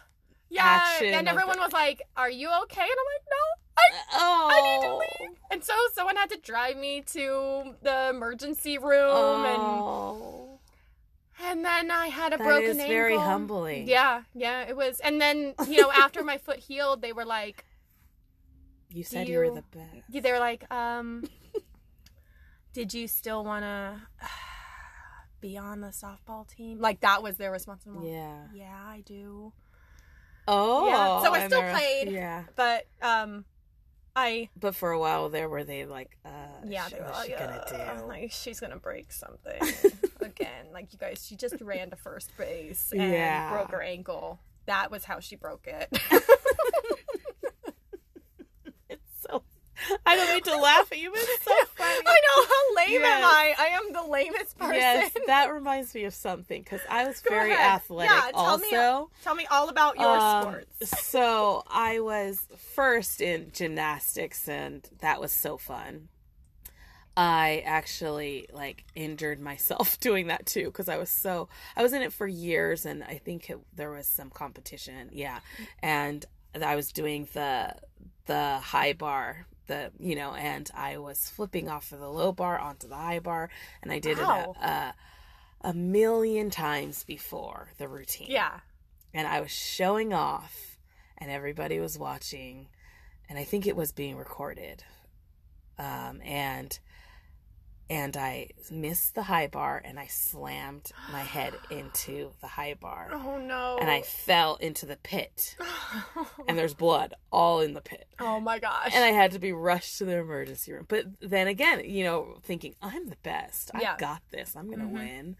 [0.52, 0.80] Yeah.
[0.82, 2.80] Action and everyone was like, Are you okay?
[2.80, 3.36] And I'm like, No.
[3.78, 3.82] I
[4.14, 4.48] Oh.
[4.50, 4.98] I need to oh.
[4.98, 5.36] leave.
[5.52, 9.44] And so someone had to drive me to the emergency room Oh.
[10.48, 10.49] and
[11.42, 12.88] and then I had a That broken is ankle.
[12.94, 13.88] very humbling.
[13.88, 15.00] Yeah, yeah, it was.
[15.00, 17.64] And then, you know, after my foot healed, they were like
[18.90, 20.22] You said Do you were the best.
[20.22, 21.24] they were like, um
[22.72, 24.00] did you still want to
[25.40, 26.80] be on the softball team?
[26.80, 27.82] Like that was their response.
[27.86, 28.46] Like, Yeah.
[28.54, 29.52] Yeah, I do.
[30.46, 30.86] Oh.
[30.88, 32.10] Yeah, so I still they're- played.
[32.10, 32.44] Yeah.
[32.56, 33.44] But um
[34.16, 36.30] I But for a while there, were they like, uh,
[36.66, 38.06] yeah, sh- they were like, she gonna "Uh, do?
[38.06, 39.60] like she's gonna break something
[40.40, 40.66] again.
[40.72, 43.50] Like you guys, she just ran to first base and Yeah.
[43.52, 44.40] broke her ankle.
[44.66, 45.88] That was how she broke it.
[48.88, 49.42] it's so.
[50.04, 52.06] I don't need to laugh at you, but it's so funny.
[52.06, 53.54] I know how lame am I?
[53.58, 54.74] I am the lamest person.
[54.74, 57.76] Yes, that reminds me of something because I was Go very ahead.
[57.76, 58.10] athletic.
[58.10, 61.00] Yeah, tell me- also, Tell me all about your Um, sports.
[61.08, 62.40] So I was
[62.74, 66.08] first in gymnastics, and that was so fun.
[67.16, 72.02] I actually like injured myself doing that too because I was so I was in
[72.02, 75.10] it for years, and I think it, there was some competition.
[75.12, 75.40] Yeah,
[75.82, 76.24] and
[76.60, 77.74] I was doing the
[78.26, 79.46] the high bar.
[79.66, 83.20] The you know, and I was flipping off of the low bar onto the high
[83.20, 83.50] bar,
[83.82, 84.54] and I did Wow.
[84.58, 84.94] it a, a
[85.62, 88.60] a million times before the routine Yeah.
[89.12, 90.78] and I was showing off,
[91.18, 92.68] and everybody was watching,
[93.28, 94.84] and I think it was being recorded.
[95.78, 96.78] Um, and
[97.90, 103.10] and I missed the high bar, and I slammed my head into the high bar,
[103.12, 103.76] Oh no.
[103.80, 105.56] and I fell into the pit,
[106.48, 108.06] and there's blood all in the pit.
[108.20, 108.92] oh my gosh.
[108.94, 110.86] And I had to be rushed to the emergency room.
[110.88, 113.70] But then again, you know, thinking, I'm the best.
[113.74, 113.96] I Yeah.
[113.98, 114.54] got this.
[114.56, 114.92] I'm going to Mhm.
[114.92, 115.36] win.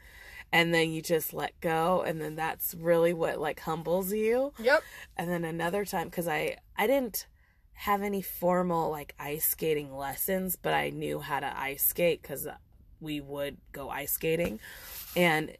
[0.52, 2.02] And then you just let go.
[2.02, 4.52] And then that's really what like humbles you.
[4.58, 4.82] Yep.
[5.16, 7.26] And then another time, because I, I didn't
[7.84, 12.46] have any formal like ice skating lessons, but I knew how to ice skate because
[13.00, 14.60] we would go ice skating.
[15.16, 15.56] And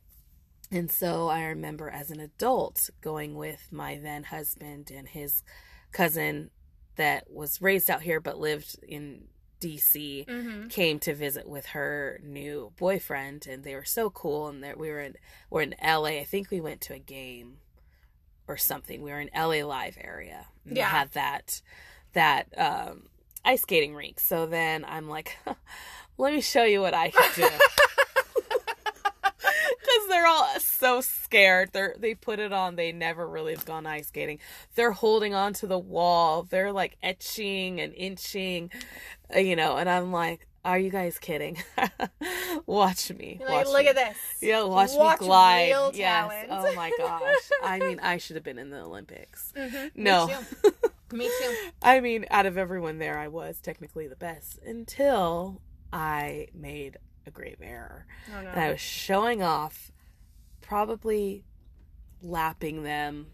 [0.71, 5.43] and so I remember as an adult going with my then husband and his
[5.93, 6.51] cousin
[6.97, 9.25] that was raised out here but lived in
[9.61, 10.69] DC Mm-hmm.
[10.69, 14.91] came to visit with her new boyfriend and they were so cool and that we
[14.91, 15.15] were in
[15.51, 16.19] we're in LA.
[16.21, 17.59] I think we went to a game
[18.47, 19.01] or something.
[19.03, 20.47] We were in LA Live area.
[20.67, 20.89] And Yeah.
[20.89, 21.63] had that
[22.13, 23.05] that um
[23.45, 24.21] ice skating rink.
[24.21, 25.37] So then I'm like,
[26.19, 27.49] let me show you what I can do.
[29.83, 31.71] Because they're all so scared.
[31.73, 32.77] They're they put it on.
[32.77, 34.39] They never really have gone ice skating.
[34.75, 36.43] They're holding on to the wall.
[36.45, 38.71] They're like etching and inching,
[39.35, 39.79] uh, you know.
[39.79, 41.57] And I'm like, are you guys kidding?
[42.67, 43.39] watch me.
[43.41, 43.89] Like, watch look me.
[43.89, 44.17] at this.
[44.43, 45.91] Yeah, watch, Watch me glide.
[45.95, 46.47] yes.
[46.51, 47.51] Oh my gosh.
[47.65, 49.53] I mean, I should have been in the Olympics.
[49.57, 49.85] Mhm.
[49.85, 50.31] Me No.
[51.13, 51.55] Me too.
[51.83, 55.61] I mean, out of everyone there, I was technically the best until
[55.93, 58.07] I made a grave error.
[58.29, 58.51] Oh, no.
[58.51, 59.91] And I was showing off,
[60.61, 61.45] probably
[62.23, 63.29] lapping them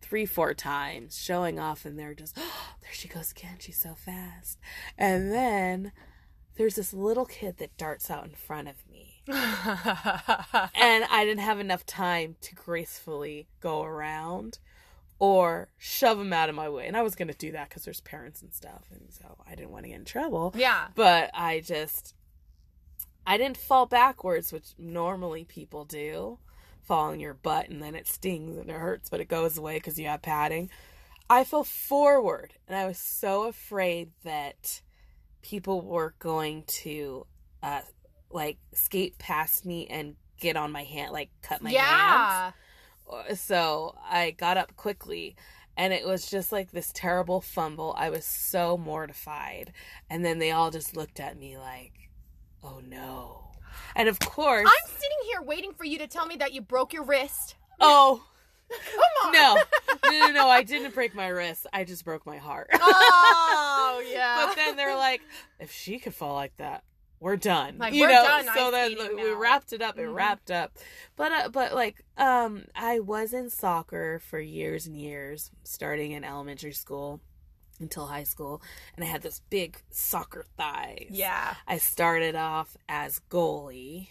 [0.00, 3.56] three, four times, showing off, and they're just, oh, there she goes again.
[3.58, 4.58] She's so fast.
[4.98, 5.92] And then
[6.56, 9.22] there's this little kid that darts out in front of me.
[9.28, 9.38] and
[11.04, 14.58] I didn't have enough time to gracefully go around
[15.22, 16.84] or shove them out of my way.
[16.88, 18.86] And I was going to do that because there's parents and stuff.
[18.90, 20.52] And so I didn't want to get in trouble.
[20.56, 20.88] yeah.
[20.96, 22.16] But I just,
[23.24, 26.40] I didn't fall backwards, which normally people do.
[26.82, 29.76] Fall on your butt and then it stings and it hurts, but it goes away
[29.76, 30.68] because you have padding.
[31.30, 34.82] I fell forward and I was so afraid that
[35.40, 37.28] people were going to,
[37.62, 37.82] uh,
[38.28, 42.50] like skate past me and get on my hand, like cut my hands yeah.
[43.34, 45.36] So I got up quickly
[45.76, 47.94] and it was just like this terrible fumble.
[47.96, 49.72] I was so mortified.
[50.10, 51.92] And then they all just looked at me like,
[52.62, 53.52] oh no.
[53.96, 56.92] And of course, I'm sitting here waiting for you to tell me that you broke
[56.92, 57.56] your wrist.
[57.80, 58.22] oh,
[58.70, 59.32] Come on.
[59.32, 59.62] no,
[60.10, 61.66] no, no, no, I didn't break my wrist.
[61.74, 62.68] I just broke my heart.
[62.72, 64.46] Oh yeah.
[64.46, 65.20] but then they're like,
[65.60, 66.82] if she could fall like that,
[67.22, 67.78] we're done.
[67.78, 69.96] Like, you we're know, done so ice then we wrapped it up.
[69.98, 70.14] It Mhm.
[70.14, 70.76] wrapped up,
[71.16, 76.24] but uh, but like um, I was in soccer for years and years, starting in
[76.24, 77.20] elementary school
[77.80, 78.60] until high school,
[78.94, 81.06] and I had this big soccer thighs.
[81.10, 81.54] yeah.
[81.66, 84.08] I started off as goalie,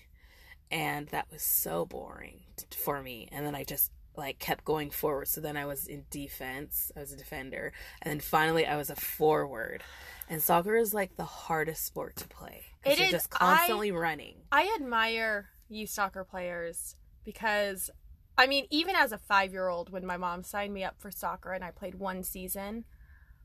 [0.69, 3.27] and that was so boring t- for me.
[3.31, 5.27] And then I just like kept going forward.
[5.29, 6.91] So then I was in defense.
[6.97, 7.71] I was a defender,
[8.01, 9.83] and then finally I was a forward.
[10.29, 12.65] And soccer is like the hardest sport to play.
[12.83, 13.11] It you're is.
[13.11, 14.35] just constantly running.
[14.51, 17.89] I admire you soccer players because
[18.37, 21.11] I mean, even as a five year old, when my mom signed me up for
[21.11, 22.85] soccer and I played one season,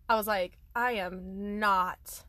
[0.08, 2.24] I was like, I am not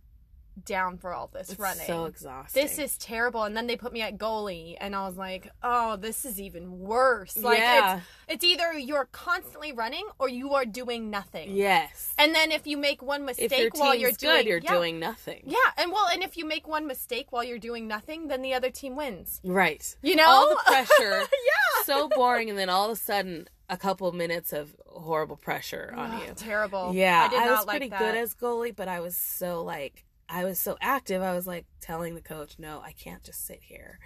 [0.65, 1.85] down for all this It's running.
[1.85, 2.61] so exhausting.
[2.63, 3.43] this is terrible.
[3.43, 6.79] And then they put me at goalie, and I was like, oh, this is even
[6.79, 7.37] worse.
[7.37, 7.97] Like, yeah.
[8.27, 11.55] it's, it's either you're constantly running or you are doing nothing.
[11.55, 12.13] yes.
[12.17, 14.99] And then if you make one mistake your while you're good, doing, you're yeah, doing
[14.99, 15.43] nothing.
[15.45, 18.53] yeah, and well, and if you make one mistake while you're doing nothing, then the
[18.53, 19.39] other team wins.
[19.43, 19.95] Right.
[20.01, 21.19] You know, All the pressure.
[21.19, 25.93] yeah, so boring, and then all of a sudden, a couple minutes of horrible pressure
[25.95, 26.33] on Ugh, you.
[26.35, 26.91] terrible.
[26.93, 27.99] Yeah, I did was not like pretty that.
[27.99, 31.21] good as goalie, but I was so like I was so active.
[31.21, 33.99] I was like telling the coach, "No, I can't just sit here."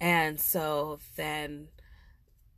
[0.00, 1.68] And so then,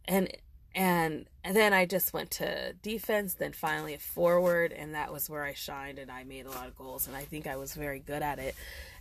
[0.06, 0.28] and
[0.74, 5.30] and and then I just went to defense, then finally a forward, and that was
[5.30, 7.74] where I shined, and I made a lot of goals, and I think I was
[7.74, 8.54] very good at it.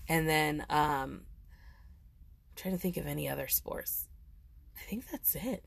[0.08, 1.26] And then, um, I'm
[2.56, 4.08] trying to think of any other sports.
[4.78, 5.66] I think that's it.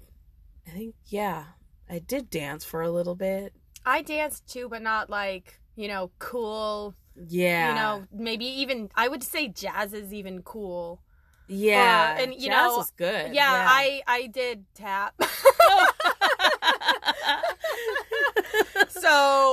[0.67, 1.45] I think yeah,
[1.91, 3.53] I did dance for a little bit.
[3.85, 6.95] I danced too, but not like you know cool.
[7.27, 7.69] Yeah.
[7.71, 11.01] You know, maybe even I would say jazz is even cool.
[11.51, 13.35] Yeah, Uh, and, you know jazz know, was good.
[13.35, 15.15] Yeah, I I did tap.
[18.89, 19.09] so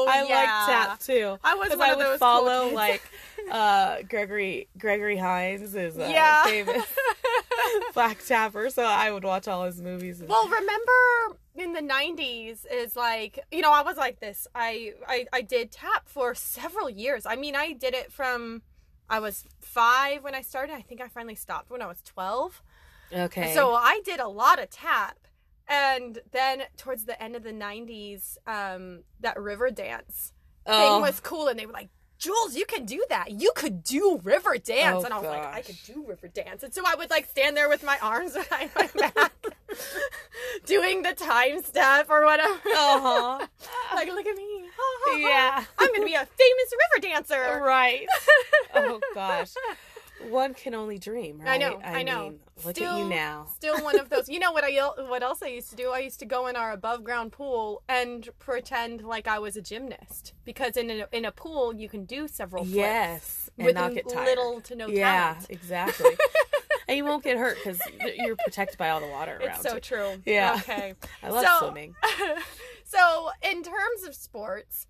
[0.09, 0.35] I yeah.
[0.35, 1.37] like tap too.
[1.43, 2.75] I was one I of would those follow cool kids.
[2.75, 3.01] like
[3.51, 6.43] uh Gregory Gregory Hines is a yeah.
[6.43, 6.83] famous
[7.93, 10.19] black tapper, so I would watch all his movies.
[10.19, 14.47] And, Well, remember in the '90s is like you know I was like this.
[14.53, 17.25] I, I I did tap for several years.
[17.25, 18.61] I mean, I did it from
[19.09, 20.73] I was five when I started.
[20.73, 22.61] I think I finally stopped when I was twelve.
[23.11, 25.27] okay, So I did a lot of tap,
[25.67, 30.31] and then towards the end of the '90s, um, that Riverdance
[30.65, 31.89] oh, thing was cool, and they were like.
[32.17, 33.31] Jules, you can do that.
[33.31, 34.93] You could do Riverdance.
[34.93, 36.63] Oh, and I was like, I could do Riverdance.
[36.63, 39.33] And so I would like stand there with my arms behind my back,
[40.65, 42.53] doing the time step or whatever.
[42.53, 43.47] uh-huh.
[43.95, 44.65] like, look at me.
[45.17, 47.61] Yeah, I'm going to be a famous river dancer.
[47.63, 48.07] right.
[48.73, 49.51] Oh gosh,
[50.29, 51.49] one can only dream, right?
[51.49, 52.23] I know, I know.
[52.29, 53.47] mean, look at Still- you now.
[53.55, 54.27] Still one of those.
[54.29, 54.71] You know what I
[55.07, 55.91] what else I used to do?
[55.91, 59.61] I used to go in our above ground pool and pretend like I was a
[59.61, 63.75] gymnast because in a, in a pool you can do several flips Yes, and with
[63.75, 64.25] not get tired.
[64.25, 65.45] little to no yeah, talent.
[65.49, 66.11] exactly.
[66.87, 67.79] and you won't get hurt because
[68.17, 69.49] you're protected by all the water around.
[69.49, 69.79] It's so you.
[69.81, 70.21] true.
[70.25, 70.55] Yeah.
[70.59, 70.93] Okay.
[71.23, 71.95] I love So- swimming.
[72.83, 74.87] so in terms of sports,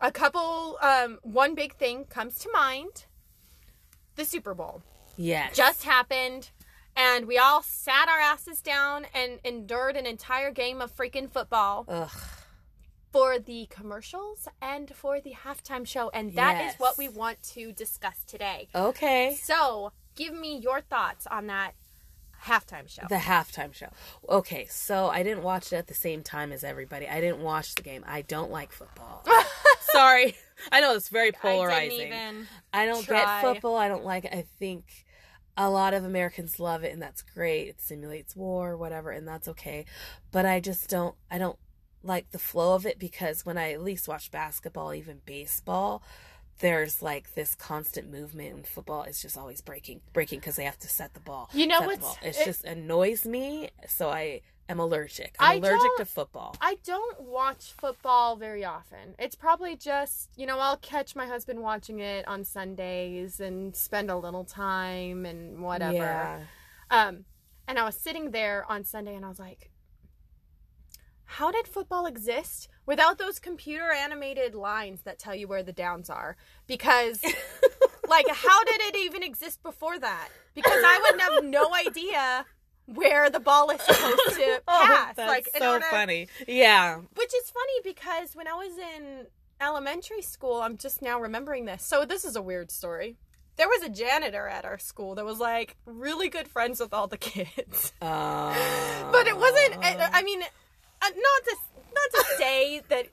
[0.00, 3.04] a couple um one big thing comes to mind.
[4.20, 4.82] The Super Bowl
[5.16, 5.56] Yes.
[5.56, 6.50] just happened
[6.94, 11.86] and we all sat our asses down and endured an entire game of freaking football
[11.88, 12.10] Ugh.
[13.10, 16.78] for the commercials and for the halftime show and that is Yes.
[16.78, 18.68] what we want to discuss today.
[18.74, 19.38] Okay.
[19.42, 21.72] So, give me your thoughts on that
[22.44, 23.06] halftime show.
[23.08, 23.88] The halftime show.
[24.28, 27.08] Okay, so I didn't watch it at the same time as everybody.
[27.08, 28.04] I didn't watch the game.
[28.06, 29.24] I don't like football.
[29.92, 30.36] Sorry.
[30.72, 32.08] I know it's very I polarizing.
[32.08, 32.46] even.
[32.72, 33.18] I don't try.
[33.18, 33.76] get football.
[33.76, 34.32] I don't like it.
[34.34, 34.84] I think
[35.56, 37.68] a lot of Americans love it and that's great.
[37.68, 39.84] It simulates war, whatever, and that's okay.
[40.30, 41.58] But I just don't I don't
[42.02, 46.02] like the flow of it because when I at least watch basketball, even baseball,
[46.60, 50.78] there's like this constant movement and football is just always breaking breaking because they have
[50.78, 51.50] to set the ball.
[51.52, 52.18] You know set the what's- ball.
[52.22, 55.34] It, it- just annoys me, so I am allergic.
[55.38, 56.56] I'm I allergic to football.
[56.60, 59.14] I don't watch football very often.
[59.18, 64.10] It's probably just, you know, I'll catch my husband watching it on Sundays and spend
[64.10, 65.94] a little time and whatever.
[65.94, 66.40] Yeah.
[66.90, 67.24] Um,
[67.68, 69.70] and I was sitting there on Sunday and I was like,
[71.24, 76.10] how did football exist without those computer animated lines that tell you where the downs
[76.10, 76.36] are?
[76.66, 77.22] Because,
[78.08, 80.28] like, how did it even exist before that?
[80.54, 82.46] Because I would have no idea
[82.86, 85.14] where the ball is supposed to pass.
[85.18, 86.28] Oh, like, so order- funny.
[86.48, 86.96] Yeah.
[87.14, 89.26] which is funny because when I was in
[89.60, 91.84] elementary school, I'm just now remembering this.
[91.84, 93.16] So this is a weird story.
[93.56, 97.06] There was a janitor at our school that was like really good friends with all
[97.06, 97.92] the kids.
[98.00, 98.54] Uh,
[99.12, 101.56] But it wasn't I I mean uh, not to
[101.92, 103.06] not to say that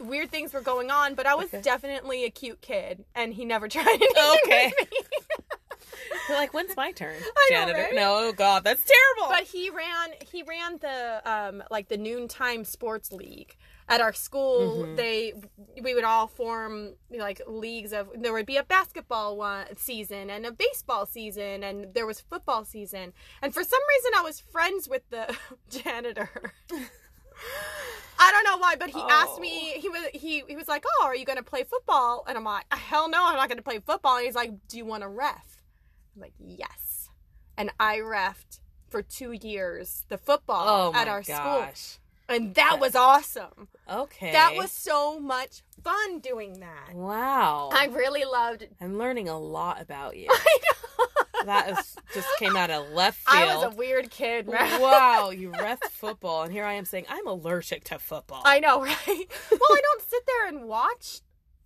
[0.00, 1.60] weird things were going on, but I was Okay.
[1.60, 4.72] definitely a cute kid and he never tried anything Okay.
[4.80, 4.98] with me.
[6.28, 7.16] You're like, when's my turn?
[7.36, 7.78] I know, Janitor.
[7.82, 7.94] right?
[7.94, 9.32] No, oh god, that's terrible.
[9.34, 13.56] But he ran he ran the um like the noontime sports league
[13.88, 14.84] at our school.
[14.84, 14.96] Mhm.
[14.96, 15.32] They
[15.82, 20.46] we would all form like leagues of there would be a basketball one season and
[20.46, 23.12] a baseball season and there was football season.
[23.42, 25.36] And for some reason I was friends with the
[25.68, 26.52] janitor.
[28.18, 29.74] I don't know why, but he asked me.
[29.76, 29.80] Oh.
[29.80, 32.44] He was he he was like, "Oh, are you going to play football?" And I'm
[32.44, 35.02] like, "Hell no, I'm not going to play football." And he's like, "Do you want
[35.02, 35.61] to ref?"
[36.14, 37.08] I'm like, "Yes."
[37.56, 41.66] And I refed for two years the football oh at our school,
[42.28, 43.68] and that was awesome.
[43.90, 44.32] Okay.
[44.32, 46.94] That was so much fun doing that.
[46.94, 47.70] wow.
[47.72, 48.66] I really loved.
[48.80, 50.28] I'm learning a lot about you.
[50.30, 51.06] I know.
[51.44, 53.48] That is, just came out of left field.
[53.48, 54.80] I was a weird kid, man.
[54.80, 58.42] wow, you ref football, and here I am saying I'm allergic to football.
[58.44, 58.96] I know, right?
[59.50, 61.20] well, I don't sit there and watch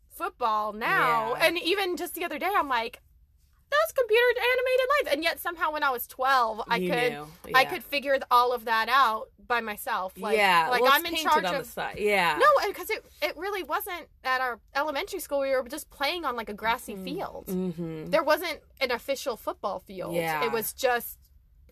[0.08, 1.34] football now.
[1.34, 1.46] Yeah.
[1.46, 3.02] And even just the other day, I'm like,
[3.70, 5.12] that's computer animated life.
[5.14, 7.26] And yet somehow when I was 12, I You could knew.
[7.54, 10.12] I could figure all of that out by myself.
[10.18, 11.96] Like, yeah, like well, I'm in charge on of the side.
[11.98, 12.38] Yeah.
[12.38, 15.40] No, because it it really wasn't at our elementary school.
[15.40, 17.46] We were just playing on like a grassy field.
[17.48, 18.06] Mm-hmm.
[18.10, 20.14] There wasn't an official football field.
[20.14, 20.44] Yeah.
[20.44, 21.18] It was just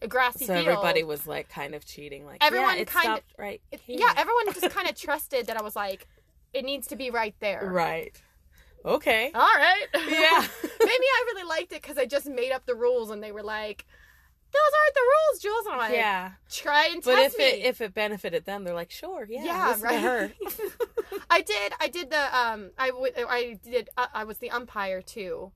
[0.03, 0.67] a grassy So field.
[0.69, 2.27] everybody was like kind of cheating.
[2.27, 3.61] Like Everyone yeah, kind of- right.
[3.73, 6.07] It- yeah, everyone just kind of trusted that I was like,
[6.53, 7.69] it needs to be right there.
[7.73, 8.21] right.
[8.85, 9.31] Okay.
[9.35, 9.87] All right.
[9.95, 10.47] Yeah.
[10.81, 13.43] Maybe I really liked it because I just made up the rules and they were
[13.43, 13.87] like,
[14.53, 15.67] those aren't the rules, Jules.
[15.67, 16.33] And I'm like, yeah.
[16.51, 17.45] try and But test if me.
[17.45, 20.01] it if it benefited them, they're like, sure, yeah, yeah, right.
[20.01, 20.33] her.
[21.31, 21.73] I did.
[21.81, 22.37] I did the.
[22.39, 22.71] Um.
[22.79, 23.15] I would.
[23.17, 23.89] I did.
[23.97, 25.51] Uh, I was the umpire too,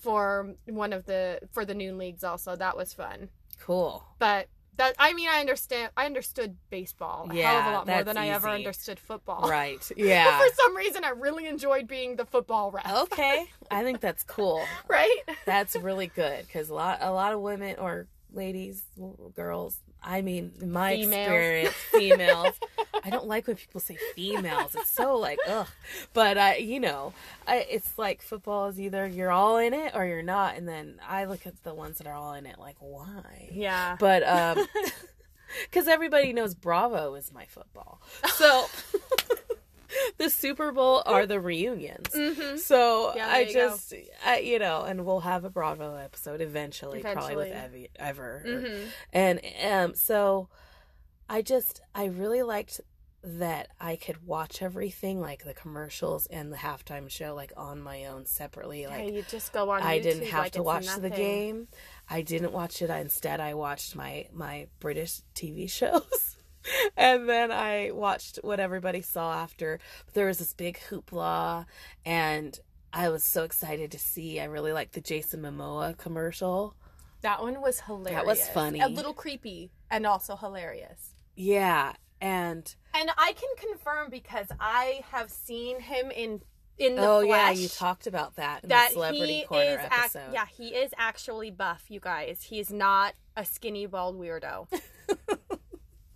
[0.00, 2.22] for one of the for the noon leagues.
[2.22, 3.30] Also, that was fun.
[3.58, 4.04] cool.
[4.20, 4.46] But
[4.78, 4.94] that.
[4.98, 5.92] I mean, I understand.
[5.96, 9.48] I understood baseball a hell of a lot more than I ever understood football.
[9.48, 9.78] Right.
[9.96, 10.38] Yeah.
[10.38, 12.90] for some reason, I really enjoyed being the football ref.
[13.04, 13.46] okay.
[13.70, 14.64] I think that's cool.
[14.88, 15.18] Right.
[15.44, 18.82] That's really good because a lot a lot of women or ladies,
[19.34, 19.78] girls.
[20.02, 21.14] I mean, in my Females.
[21.14, 22.54] experience, females.
[23.04, 24.74] I don't like when people say females.
[24.74, 25.66] It's so like ugh.
[26.12, 27.12] But uh, you know,
[27.46, 30.56] I, it's like football is either you're all in it or you're not.
[30.56, 33.50] And then I look at the ones that are all in it, like why?
[33.52, 33.96] Yeah.
[33.98, 34.66] But um,
[35.64, 38.00] because everybody knows Bravo is my football,
[38.34, 38.66] so.
[40.18, 42.08] The Super Bowl are the reunions.
[42.14, 42.58] Mhm.
[42.58, 47.00] So Yeah, I you just, I, you know, and we'll have a Bravo episode eventually,
[47.00, 48.42] probably with Evie, Ever.
[48.46, 48.86] Mhm.
[49.12, 50.48] And um, so
[51.28, 52.80] I just, I really liked
[53.24, 58.06] that I could watch everything, like the commercials and the halftime show, like on my
[58.06, 58.82] own separately.
[58.82, 59.82] Yeah, Like you just go on.
[59.82, 61.68] I didn't have like to watch the game.
[62.08, 62.90] I didn't watch it.
[62.90, 66.36] Instead, I watched my my British TV shows.
[66.96, 69.78] And then I watched what everybody saw after.
[70.12, 71.66] There was this big hoopla,
[72.04, 72.58] and
[72.92, 74.40] I was so excited to see.
[74.40, 76.74] I really liked the Jason Momoa commercial.
[77.22, 78.16] That one was hilarious.
[78.18, 78.80] That was funny.
[78.80, 81.14] A little creepy and also hilarious.
[81.36, 86.42] Yeah, and And I can confirm because I have seen him in
[86.78, 89.78] in the oh yeah, you talked about that in that the Celebrity he Corner is
[89.80, 90.32] ac- episode.
[90.32, 94.68] yeah he is actually buff you guys he's not a skinny bald weirdo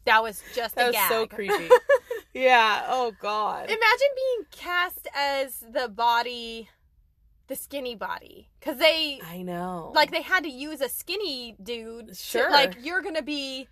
[0.04, 1.68] that was just that a was gag so creepy.
[2.34, 2.84] yeah.
[2.88, 3.64] Oh God.
[3.64, 6.68] imagine being cast as the body
[7.48, 9.92] the skinny body because they I know.
[9.94, 12.50] like they had to use a skinny dude to- Sure.
[12.50, 13.68] like you're gonna be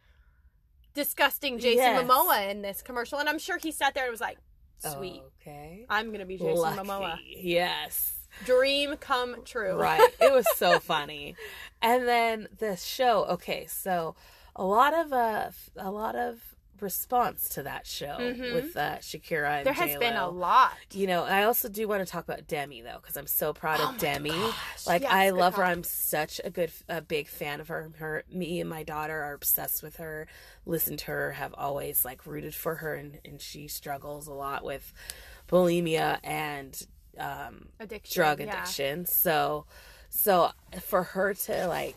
[0.93, 2.05] disgusting jason Yes.
[2.05, 4.39] momoa in this commercial and i'm sure he sat there and was like
[4.79, 5.23] sweet.
[5.43, 5.85] Okay.
[5.91, 6.79] I'm gonna be Jason Lucky.
[6.89, 7.19] Momoa.
[7.27, 8.17] Yes.
[8.47, 9.75] Dream come true.
[9.75, 10.01] Right.
[10.23, 11.37] It was so funny.
[11.83, 14.15] And then the show, okay, so
[14.57, 16.41] a lot of uh a lot of
[16.81, 18.55] response to that show Mhm.
[18.55, 20.01] with uh, Shakira and There has J-Lo.
[20.01, 20.73] been a lot.
[20.93, 23.81] You know, I also do want to talk about Demi though, because I'm so proud
[23.83, 24.31] Oh of Demi.
[24.31, 25.65] gosh, Like yes, I love her.
[25.65, 27.91] I'm such a good, a big fan of her.
[27.99, 30.27] Her, me and my daughter are obsessed with her.
[30.65, 31.33] Listen to her.
[31.33, 34.91] Have always like rooted for her, and and she struggles a lot with
[35.49, 36.87] bulimia and
[37.19, 38.15] um, Addiction.
[38.23, 38.47] drug yeah.
[38.47, 39.05] addiction.
[39.05, 39.67] So,
[40.09, 41.97] so for her to like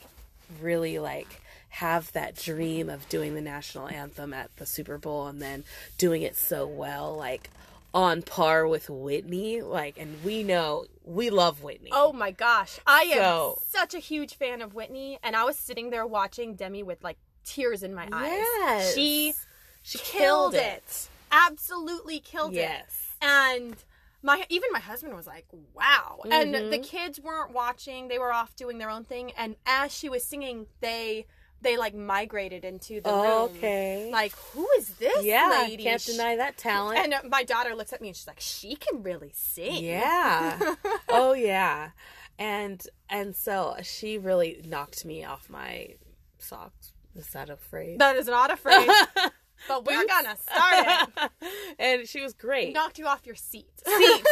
[0.62, 1.40] really like
[1.78, 5.64] have that dream of doing the national anthem at the Super Bowl and then
[5.98, 7.50] doing it so well, like
[7.96, 11.90] on par with Whitney, like, and we know we love Whitney.
[11.92, 12.80] Oh my gosh.
[12.86, 16.54] I am So- such a huge fan of Whitney and I was sitting there watching
[16.56, 18.30] Demi with like tears in my eyes.
[18.32, 19.34] yes, She
[19.82, 21.10] she killed it.
[21.32, 22.58] Absolutely killed it.
[22.58, 23.08] Yes.
[23.22, 23.76] And
[24.22, 26.70] my even my husband was like, "Wow!" And Mhm.
[26.72, 29.32] the kids weren't watching; they were off doing their own thing.
[29.34, 31.26] And as she was singing, they
[31.64, 33.50] they like migrated into the room.
[33.58, 34.10] Okay.
[34.12, 35.84] Like, who is this yeah, lady?
[35.84, 37.00] can't deny that talent.
[37.00, 40.76] And uh, my daughter looks at me and she's like, "She can really sing." Yeah.
[41.10, 41.92] oh yeah.
[42.38, 45.96] And and so she really knocked me off my
[46.40, 46.94] socks.
[47.16, 48.00] Is that a phrase?
[48.00, 48.90] that is not a phrase,
[49.68, 51.32] but we're gonna start it.
[51.80, 52.74] and she was great.
[52.74, 53.70] Knocked you off your seat.
[53.86, 54.26] Seat.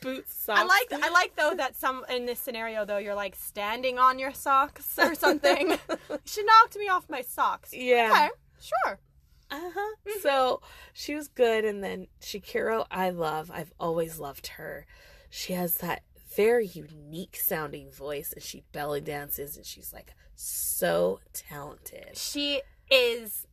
[0.00, 0.60] Boots, socks.
[0.60, 4.18] I like I like though that some in this scenario though you're like standing on
[4.18, 5.76] your socks or something.
[6.24, 7.72] she knocked me off my socks.
[7.72, 8.10] Yeah.
[8.10, 8.28] Okay,
[8.60, 8.98] sure.
[9.50, 9.96] Uh-huh.
[10.20, 10.60] So
[10.92, 13.50] she was good and then Shakira I love.
[13.52, 14.86] I've always loved her.
[15.28, 16.02] She has that
[16.36, 22.16] very unique sounding voice and she belly dances and she's like so talented.
[22.16, 23.46] She is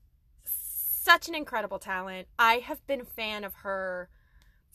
[1.07, 2.27] such an incredible talent.
[2.37, 4.09] I have been a fan of her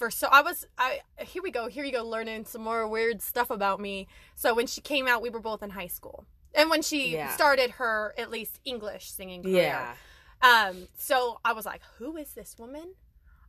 [0.03, 3.23] for so I was I here we go, here you go learning some more weird
[3.23, 4.09] stuff about me.
[4.35, 6.27] So when she came out, we were both in high school.
[6.55, 7.31] And when she Yeah.
[7.31, 9.63] started her at least English singing career.
[9.63, 9.95] Yeah.
[10.43, 12.95] Um, so I was like, who is this woman?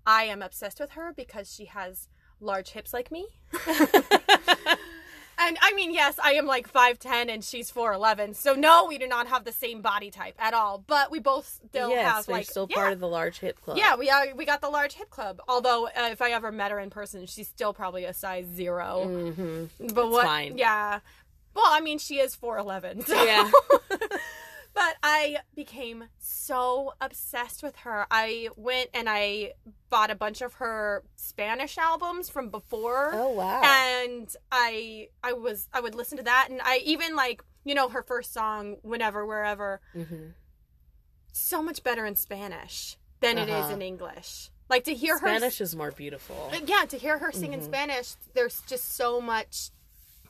[0.05, 2.07] I am obsessed with her because she has
[2.39, 3.25] large hips like me.
[5.47, 8.35] and I mean, yes, I am like 5'10 and she's 4'11.
[8.35, 10.83] So no, we do not have the same body type at all.
[10.85, 13.77] But we both still yes, have like still yeah, part of the large hip club.
[13.77, 15.41] yeah, we are, we got the large hip club.
[15.47, 19.05] Although uh, if I ever met her in person, she's still probably a size 0.
[19.05, 19.87] Mm-hmm.
[19.93, 20.57] But what fine.
[20.57, 20.99] Yeah.
[21.53, 23.05] Well, I mean, she is 4'11.
[23.05, 23.23] So.
[23.23, 23.51] Yeah.
[24.73, 28.07] but I became so obsessed with her.
[28.09, 29.53] I went and I
[29.89, 33.11] bought a bunch of her Spanish albums from before.
[33.13, 33.61] Oh wow.
[33.63, 37.89] And I I was I would listen to that and I even like, you know,
[37.89, 40.29] her first song whenever wherever mm-hmm.
[41.31, 43.73] so much better in Spanish than it is Uh-huh.
[43.73, 44.49] in English.
[44.69, 46.51] Like to hear her Spanish is more beautiful.
[46.65, 47.65] yeah, to hear her sing in Mhm.
[47.65, 49.69] Spanish, there's just so much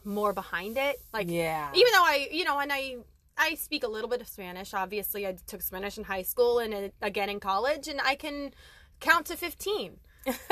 [0.04, 1.02] more behind it.
[1.14, 1.72] Like yeah.
[1.74, 2.98] even though I, you know, and I
[3.38, 4.74] I speak a little bit of Spanish.
[4.74, 8.54] Obviously, I took Spanish in high school and uh, again in college, and I can
[9.00, 9.98] count to fifteen.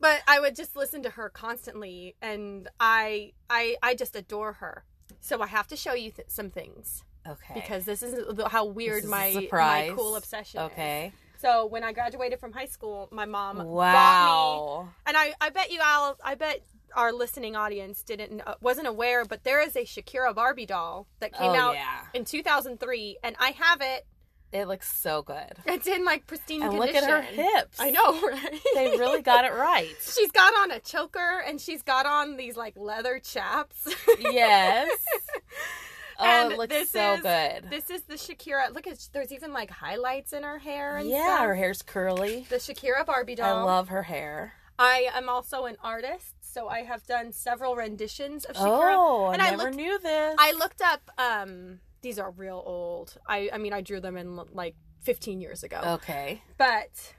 [0.00, 4.84] but I would just listen to her constantly, and I I I just adore her.
[5.20, 7.54] So I have to show you th- some things okay.
[7.54, 10.66] because this is how weird is my my cool obsession is.
[10.72, 11.12] Okay.
[11.38, 14.88] So when I graduated from high school, my mom bought me Wow.
[15.06, 16.62] and I, I bet you Al, I bet
[16.94, 21.32] our listening audience didn't uh, wasn't aware, but there is a Shakira Barbie doll that
[21.32, 22.00] came oh out yeah.
[22.14, 24.06] in 2003, and I have it.
[24.52, 25.54] It looks so good.
[25.64, 27.80] It's in like pristine And look at her hips.
[27.80, 28.60] I know, right?
[28.74, 29.94] They really got it right.
[30.14, 33.88] she's got on a choker, and she's got on these like leather chaps.
[34.20, 34.90] Yes.
[36.18, 37.70] Oh, And it looks this so is- good.
[37.70, 38.72] this is the Shakira.
[38.72, 41.40] Look at there's even like highlights in her hair and Yeah, stuff.
[41.46, 42.46] her hair's curly.
[42.48, 43.58] The Shakira Barbie doll.
[43.60, 44.52] I love her hair.
[44.78, 48.94] I am also an artist, so I have done several renditions of Shakira.
[48.96, 50.36] Oh, And I never looked- knew this.
[50.38, 51.00] I looked up.
[51.18, 53.16] Um, these are real old.
[53.26, 55.80] I I mean, I drew them in like 15 years ago.
[55.96, 56.42] okay.
[56.58, 57.14] But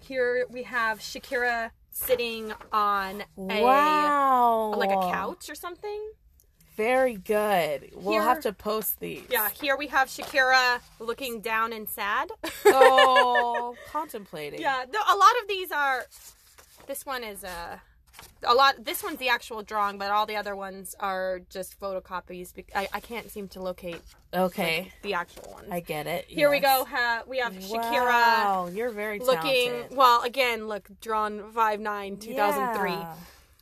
[0.00, 4.74] here we have Shakira sitting on a wow.
[4.76, 6.00] like a couch or something.
[6.76, 7.90] Very good.
[7.94, 9.24] We'll Here- have to post these.
[9.28, 12.30] Yeah, here we have Shakira looking down and sad.
[12.66, 14.60] Oh, contemplating.
[14.60, 16.04] yeah, no, a lot of these are.
[16.86, 17.82] This one is a.
[18.46, 18.84] A lot.
[18.84, 22.52] This one's the actual drawing, but all the other ones are just photocopies.
[22.74, 24.00] I, I can't seem to locate
[24.32, 24.92] Okay.
[25.02, 26.24] the actual one I get it.
[26.28, 26.86] Here we go.
[26.88, 28.04] Ha- we have Shakira.
[28.44, 29.96] Wow, you're very looking talented.
[29.96, 33.14] well again look drawn 5'9 2003 Yeah.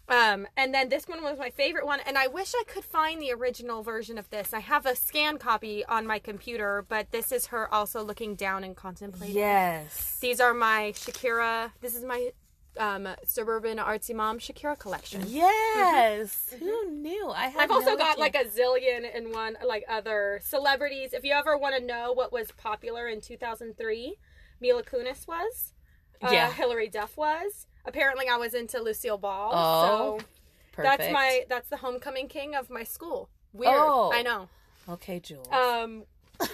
[0.08, 3.20] um and then this one was my favorite one and i wish i could find
[3.20, 7.30] the original version of this i have a scan copy on my computer but this
[7.32, 10.18] is her also looking down and contemplating Yes.
[10.20, 12.30] these are my shakira this is my
[12.78, 15.22] um, suburban artsy mom Shakira collection.
[15.26, 16.54] Yes.
[16.58, 17.28] Who knew?
[17.30, 18.20] I have I've also no got idea.
[18.20, 21.12] like a zillion and one like other celebrities.
[21.12, 24.16] If you ever want to know what was popular in 2003,
[24.60, 25.72] Mila Kunis was.
[26.22, 26.52] Uh, Yeah.
[26.52, 27.66] Hilary Duff was.
[27.84, 29.50] Apparently, I was into Lucille Ball.
[29.52, 30.24] Oh, so
[30.72, 30.98] Perfect.
[30.98, 33.28] that's my that's the homecoming king of my school.
[33.52, 33.74] Weird.
[33.76, 34.10] Oh.
[34.12, 34.48] I know.
[34.88, 35.48] Okay, Jules.
[35.48, 36.04] Um.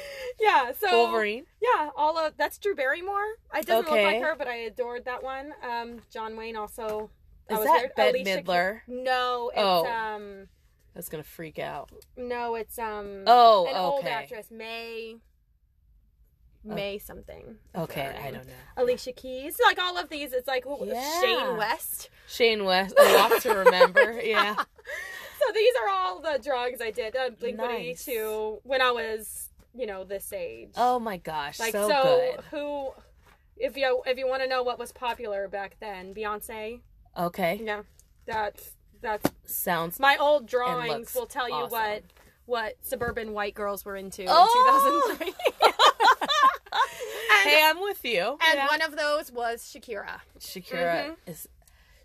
[0.40, 0.72] yeah.
[0.78, 1.44] So Wolverine.
[1.60, 3.24] Yeah, all of that's Drew Barrymore.
[3.50, 5.52] I doesn't look like her, but I adored that one.
[5.62, 7.10] Um, John Wayne also.
[7.48, 7.94] I Is was that.
[7.96, 8.80] Bette Midler?
[8.86, 9.86] Keys- No, it's Oh.
[9.86, 10.48] um,
[10.94, 11.90] was gonna freak out.
[12.16, 13.22] no, it's um.
[13.26, 15.16] Oh, an old actress, May.
[16.64, 17.58] May something.
[17.76, 18.52] Okay, I don't know.
[18.76, 21.20] Alicia Keys, like all of these, it's like Yeah.
[21.20, 22.10] Shane West.
[22.26, 22.92] Shane West.
[22.98, 24.20] A walk to remember.
[24.24, 24.56] Yeah.
[24.56, 27.14] So these are all the drugs I did.
[27.14, 28.04] Uh, Blink One Eighty Nice.
[28.04, 30.70] Two when I was, you know, this age.
[30.76, 31.58] Oh my gosh.
[31.58, 32.44] like so, so, good.
[32.50, 32.90] who?
[33.56, 36.80] If you if you want to know what was popular back then, Beyonce.
[37.18, 37.60] Okay.
[37.64, 37.82] Yeah,
[38.26, 39.98] that's that's Sounds.
[40.00, 41.70] my old drawings will tell you awesome.
[41.70, 42.02] what
[42.46, 45.08] what suburban white girls were into Oh!
[45.10, 45.34] in 2003.
[46.72, 48.20] and Hey, I'm with you.
[48.20, 48.66] and Yeah.
[48.68, 50.20] one of those was Shakira.
[50.38, 51.16] Shakira Mhm.
[51.26, 51.48] is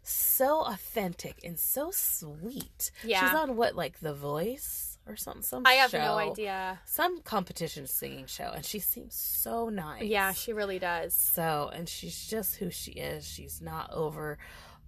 [0.04, 2.92] so authentic and so sweet.
[3.04, 3.26] Yeah.
[3.26, 5.44] She's on what, like The Voice or something?
[5.44, 6.00] Some I have show.
[6.00, 6.80] no idea.
[6.86, 10.04] Some competition singing show, and she seems so nice.
[10.04, 11.14] Yeah, she really does.
[11.14, 13.28] So, and she's just who she is.
[13.28, 14.38] She's not over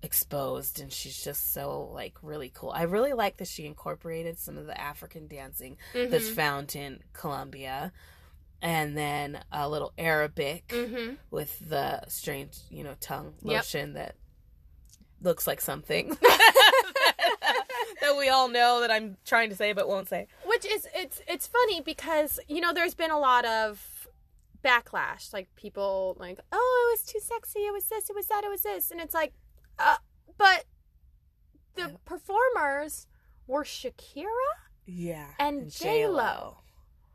[0.01, 2.71] exposed and she's just so like really cool.
[2.71, 6.35] I really like that she incorporated some of the African dancing that's Mhm.
[6.35, 7.93] found in Colombia
[8.61, 11.19] and then a little Arabic Mhm.
[11.31, 13.55] with the strange, you know, tongue Yep.
[13.59, 14.15] lotion that
[15.21, 16.17] looks like something
[18.23, 20.27] we all know that I'm trying to say but won't say.
[20.45, 24.07] Which is it's it's funny because you know there's been a lot of
[24.63, 28.45] backlash, like people like, oh, it was too sexy, it was this, it was that,
[28.45, 29.33] it was this, and it's like,
[29.77, 29.97] uh,
[30.37, 30.63] but
[31.75, 31.97] the Yeah.
[32.05, 33.05] performers
[33.45, 34.25] were Shakira.
[34.85, 35.27] Yeah.
[35.37, 36.62] And J-Lo.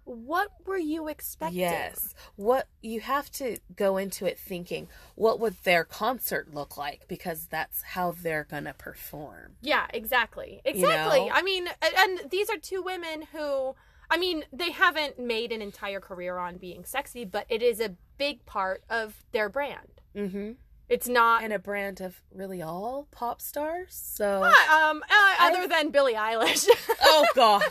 [0.09, 1.61] What were you expecting?
[1.61, 2.15] Yes.
[2.37, 7.07] What you have to go into it thinking, what would their concert look like?
[7.09, 9.57] Because that's how they're gonna perform.
[9.61, 10.63] Yeah, exactly.
[10.65, 11.27] Exactly.
[11.27, 11.31] know?
[11.31, 13.75] I mean, and these are two women who,
[14.11, 17.95] I mean, they haven't made an entire career on being sexy, but it is a
[18.17, 20.01] big part of their brand.
[20.17, 20.53] Mm-hmm.
[20.89, 23.89] It's not And a brand of really all pop stars.
[23.93, 26.67] So um uh, other than Billie Eilish.
[27.03, 27.63] Oh gosh.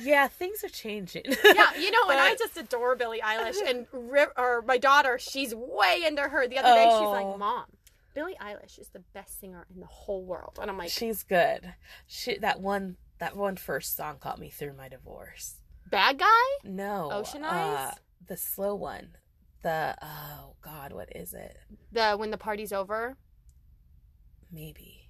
[0.00, 1.24] Yeah, things are changing.
[1.26, 5.54] yeah, you know, and I just adore Billie Eilish and Ri- or my daughter, she's
[5.54, 6.46] way into her.
[6.48, 7.10] The other day she's Oh.
[7.10, 7.64] like, "Mom,
[8.14, 11.74] Billie Eilish is the best singer in the whole world." And I'm like, She's good.
[12.06, 15.56] She that one that one first song got me through my divorce.
[15.90, 16.26] "Bad guy?"
[16.64, 17.10] No.
[17.12, 17.48] Ocean uh,
[17.90, 17.94] Eyes?
[18.26, 19.16] the slow one.
[19.62, 21.56] The oh god, what is it?
[21.92, 23.16] The when the party's over.
[24.50, 25.08] Maybe.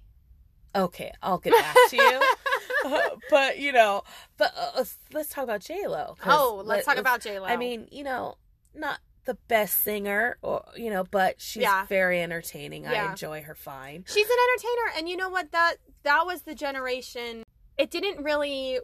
[0.75, 2.21] Okay, I'll get back to you.
[3.29, 4.03] but you know,
[4.37, 6.15] but uh, let's, let's talk about J Lo.
[6.25, 7.45] Oh, let's talk about J Lo.
[7.45, 8.35] I mean, you know,
[8.75, 11.85] not the best singer, or you know, but she's Yeah.
[11.85, 12.85] very entertaining.
[12.85, 14.03] I enjoy her fine.
[14.07, 15.51] she's an entertainer, and you know what?
[15.51, 17.43] That that was the generation.
[17.75, 18.79] It didn't really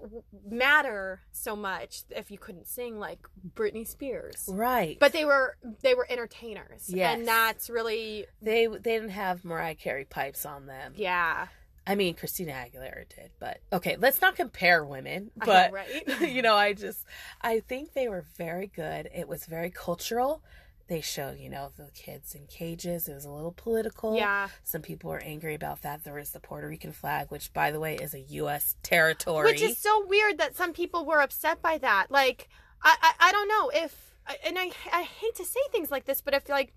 [0.49, 3.19] matter so much if you couldn't sing like
[3.53, 7.17] Britney Spears, Right, but they were they were entertainers, Yes.
[7.17, 10.93] and that's really they they didn't have Mariah Carey pipes on them.
[10.95, 11.47] yeah.
[11.89, 15.31] I mean, Christina Aguilera did, but okay, let's not compare women.
[15.35, 16.21] Know, But right?
[16.21, 17.03] you know, I just
[17.41, 19.09] I think they were very good.
[19.13, 20.43] It was very cultural.
[20.87, 23.07] They show, you know, the kids in cages.
[23.07, 24.15] It was a little political.
[24.15, 24.49] Yeah.
[24.63, 26.03] Some people were angry about that.
[26.03, 28.75] There was the Puerto Rican flag, which, by the way, is a U.S.
[28.83, 29.45] territory.
[29.51, 32.11] Which is so weird that some people were upset by that.
[32.11, 32.49] Like,
[32.83, 34.13] I, I, I don't know if,
[34.45, 36.73] and I, I hate to say things like this, but if like,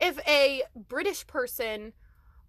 [0.00, 1.92] if a British person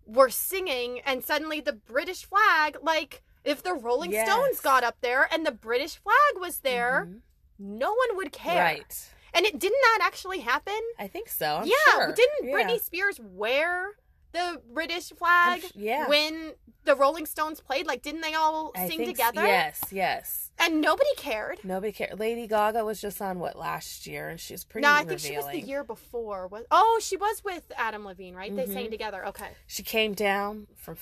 [0.06, 4.28] were singing and suddenly the British flag, like, if the Rolling Yes.
[4.28, 7.22] Stones got up there and the British flag was there, Mhm.
[7.60, 8.64] no one would care.
[8.64, 9.10] Right.
[9.34, 10.80] And it didn't that actually happen?
[10.98, 11.58] I think so.
[11.58, 11.74] I'm yeah.
[11.92, 12.14] sure.
[12.14, 12.56] Didn't Yeah.
[12.56, 13.98] Britney Spears wear
[14.36, 16.08] the British flag sh- yeah.
[16.08, 17.88] when the Rolling Stones played?
[17.88, 19.42] Like, didn't they all I sing together?
[19.46, 20.52] Yes, yes.
[20.60, 21.60] And nobody cared.
[21.64, 22.20] Nobody cared.
[22.20, 25.36] Lady Gaga was just on what last year, and she's pretty No, I think she
[25.36, 26.48] was the year before.
[26.48, 28.56] Was oh, she was with Adam Levine, right?
[28.56, 28.74] They Mhm.
[28.74, 29.26] sang together.
[29.28, 29.50] Okay.
[29.66, 30.98] she came down from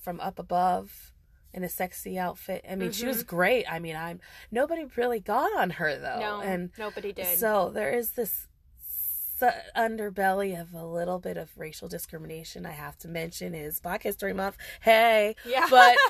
[0.00, 1.12] from up above
[1.52, 2.64] in a sexy outfit.
[2.68, 3.64] I mean, she was great.
[3.70, 4.20] I mean, I'm
[4.50, 7.38] nobody really got on her though, no, and nobody did.
[7.38, 8.47] so there is this
[9.40, 12.66] s- underbelly of a little bit of racial discrimination.
[12.66, 14.56] I have to mention is Black History Month.
[14.80, 15.96] Hey, yeah, but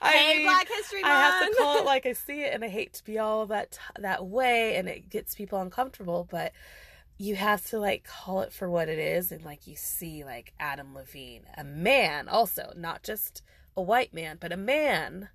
[0.00, 1.12] I hey, mean, Black History Month.
[1.12, 3.46] I have to call it like I see it, and I hate to be all
[3.46, 6.26] that that way, and it gets people uncomfortable.
[6.30, 6.52] But
[7.18, 10.52] you have to like call it for what it is and like you see like
[10.60, 13.42] Adam Levine, a man also, not just
[13.76, 15.28] a white man, but a man.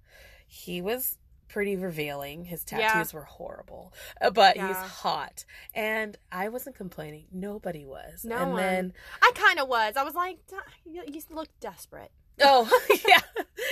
[0.47, 2.45] He was pretty revealing.
[2.45, 3.19] His tattoos Yeah.
[3.19, 5.45] were horrible, uh, but he's hot.
[5.73, 7.25] And I wasn't complaining.
[7.31, 8.23] Nobody was.
[8.25, 8.61] No and one.
[8.61, 9.95] then I kind of was.
[9.97, 10.39] I was like,
[10.85, 12.11] you, you look desperate.
[12.41, 12.67] Oh,
[13.07, 13.19] yeah.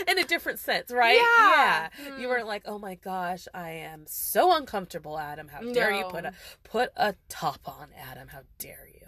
[0.07, 1.15] In a different sense, right?
[1.15, 1.89] Yeah.
[2.03, 2.15] Yeah.
[2.19, 2.29] You Mm.
[2.29, 5.47] weren't like, "Oh my gosh, I am so uncomfortable, Adam.
[5.47, 8.27] How dare you put a put a top on, Adam?
[8.27, 9.07] How dare you?"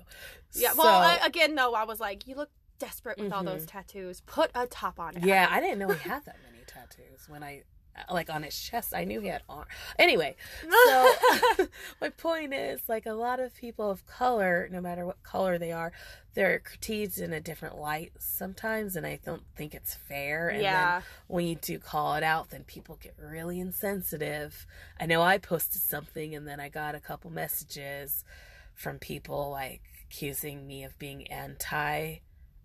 [0.54, 0.72] Yeah.
[0.72, 2.50] So- Well, I, again, though, I was like, you look
[2.80, 3.46] desperate with all Mhm.
[3.46, 4.22] those tattoos.
[4.22, 5.18] Put a top on.
[5.18, 5.24] it.
[5.24, 7.64] yeah, I didn't know he had that many tattoos when I
[8.12, 8.94] like on his chest.
[8.96, 9.66] I knew he had arm.
[9.98, 10.36] Anyway,
[10.86, 11.14] so
[12.02, 15.72] my point is like a lot of people of color, no matter what color they
[15.72, 15.92] are,
[16.34, 20.50] they're critiqued in a different light sometimes, and I don't think it's fair.
[20.50, 21.02] And then yeah.
[21.28, 24.66] when you do call it out, then people get really insensitive.
[25.00, 28.24] I know I posted something and then I got a couple messages
[28.74, 32.18] from people like accusing me of being anti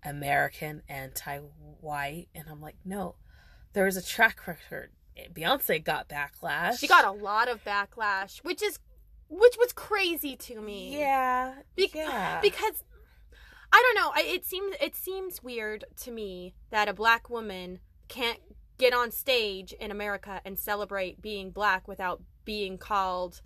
[0.03, 1.39] American, anti
[1.81, 2.27] white.
[2.33, 3.15] And I'm like, no,
[3.73, 4.91] there is a track record.
[5.33, 6.79] Beyonce got backlash.
[6.79, 8.79] She got a lot of backlash, which is
[9.29, 10.97] which was crazy to me.
[10.97, 11.53] Yeah.
[11.75, 12.39] Be- yeah.
[12.41, 12.83] because
[13.71, 14.11] I don't know.
[14.15, 18.39] I, it seems it seems weird to me that a black woman can't
[18.77, 23.41] get on stage in America and celebrate being black without being called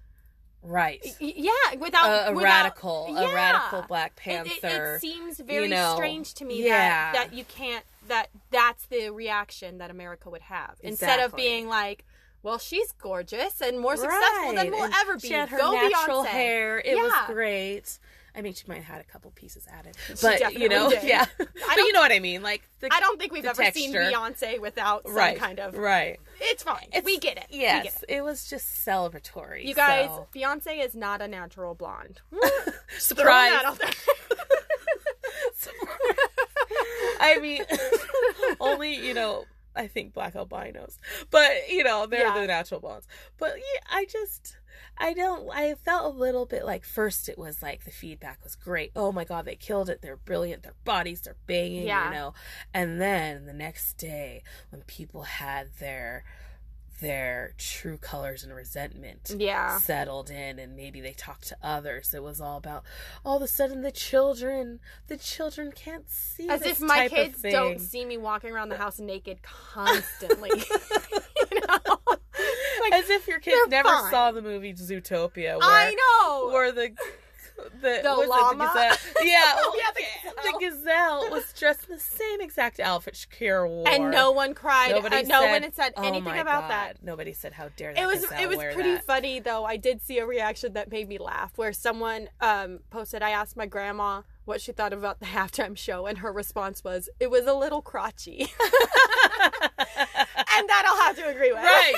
[0.62, 1.04] right.
[1.20, 4.96] yeah without A, a without- radical, a radical Black It- it- Panther.
[4.96, 7.12] It, seems very know, strange to me yeah.
[7.12, 11.68] that that you can't that that's the reaction that America would have instead of being
[11.68, 12.06] like,
[12.42, 15.30] well, she's gorgeous and more successful than we'll and ever be.
[15.30, 16.28] She had her Go natural Beyonce.
[16.28, 16.80] hair.
[16.84, 17.98] It was great.
[18.36, 21.04] I mean, she might have had a couple pieces added, but you know, did.
[21.04, 21.26] yeah.
[21.38, 23.94] but you know what I mean, like the, I don't think we've ever seen.
[23.94, 25.78] Beyonce without some right, kind of.
[25.78, 26.20] right.
[26.42, 26.86] It's fine.
[26.88, 27.46] It's- we get it.
[27.52, 28.14] Yes, get it.
[28.16, 28.24] it.
[28.24, 29.66] was just celebratory.
[29.68, 32.22] You guys, so- Beyonce is not a natural blonde.
[32.98, 33.52] surprise.
[33.52, 33.92] Throwing that out there.
[37.24, 37.64] I mean,
[38.60, 39.46] only you know.
[39.76, 41.00] I think black albinos,
[41.32, 42.40] but you know they're Yeah.
[42.40, 43.08] the natural blondes.
[43.40, 44.56] But yeah, I just,
[45.00, 45.50] I don't.
[45.50, 48.92] I felt a little bit like first it was like the feedback was great.
[48.96, 50.04] Oh my god, they killed it.
[50.04, 50.62] They're brilliant.
[50.62, 51.88] Their bodies, they're banging.
[51.88, 52.10] Yeah.
[52.10, 52.34] You know,
[52.72, 56.24] and then the next day when people had their
[57.02, 59.78] their true colors and resentment Yeah.
[59.80, 62.84] settled in and maybe they talked to others it was all about
[63.26, 67.80] all of a sudden the children the children can't see As if my kids don't
[67.80, 70.50] see me walking around the house naked constantly.
[71.52, 71.98] you know?
[72.82, 74.12] Like, as if your kids never fine.
[74.12, 76.50] saw the movie Zootopia where, I know.
[76.52, 76.92] where the
[77.82, 78.66] the, The llama?
[78.74, 78.98] gazelle?
[79.24, 83.88] yeah, Oh, yeah, the the gazelle was dressed in the same exact outfit Shakira wore
[83.88, 84.92] and no one cried.
[84.92, 87.04] Nobody uh, no said, one had said "Oh anything my about God." that.
[87.04, 89.06] Nobody said how dare that It was it was pretty that.
[89.06, 89.66] funny though.
[89.66, 93.56] I did see a reaction that made me laugh where someone um, posted I asked
[93.58, 97.46] my grandma what she thought about the halftime show and her response was it was
[97.46, 98.40] a little crotchy.
[99.40, 101.62] and that I'll have to agree with.
[101.64, 101.94] right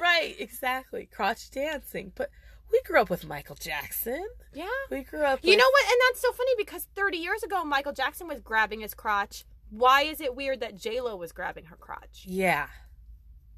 [0.00, 2.30] right exactly crotch dancing but
[2.72, 4.66] we grew up with michael jackson yeah.
[4.90, 5.84] we grew up You with, know what?
[5.86, 9.44] And that's so funny because 30 years ago Michael Jackson was grabbing his crotch.
[9.70, 12.24] Why is it weird that J Lo was grabbing her crotch?
[12.24, 12.68] yeah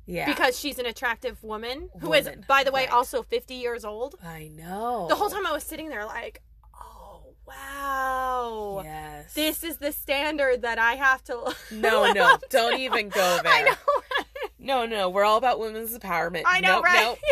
[0.07, 2.93] yeah Because she's an attractive woman who is, Woman, by the way, right.
[2.95, 4.15] also 50 years old.
[4.25, 6.41] i know The whole time I was sitting there like,
[6.81, 8.81] oh, wow.
[8.83, 11.55] yes This is the standard that I have to.
[11.73, 12.79] no no don't to.
[12.81, 13.77] even go there I know.
[14.59, 17.03] no no we're all about women's empowerment I know, Nope, right?
[17.05, 17.19] nope.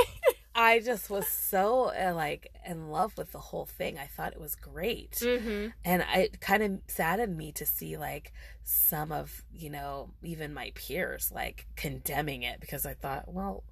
[0.55, 4.41] i just was so uh, like in love with the whole thing i thought it
[4.41, 5.69] was great mm-hmm.
[5.85, 8.33] and I- it kind of saddened me to see like
[8.63, 13.65] some of you know even my peers like condemning it because i thought well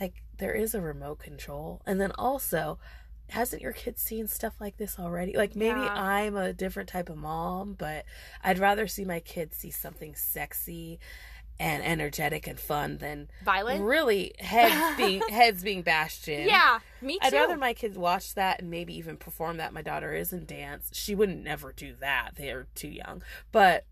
[0.00, 2.78] like there is a remote control and then also
[3.28, 5.92] hasn't your kid seen stuff like this already like maybe Yeah.
[5.94, 8.04] i'm a different type of mom but
[8.42, 10.98] i'd rather see my kids see something sexy
[11.60, 13.84] and energetic and fun than Violent?
[13.84, 17.26] really heads being heads being bashed in Yeah, me too.
[17.26, 19.72] I'd rather my kids watch that and maybe even perform that.
[19.72, 20.90] My daughter is in dance.
[20.92, 22.32] She wouldn't never do that.
[22.36, 23.22] They are too young.
[23.52, 23.84] But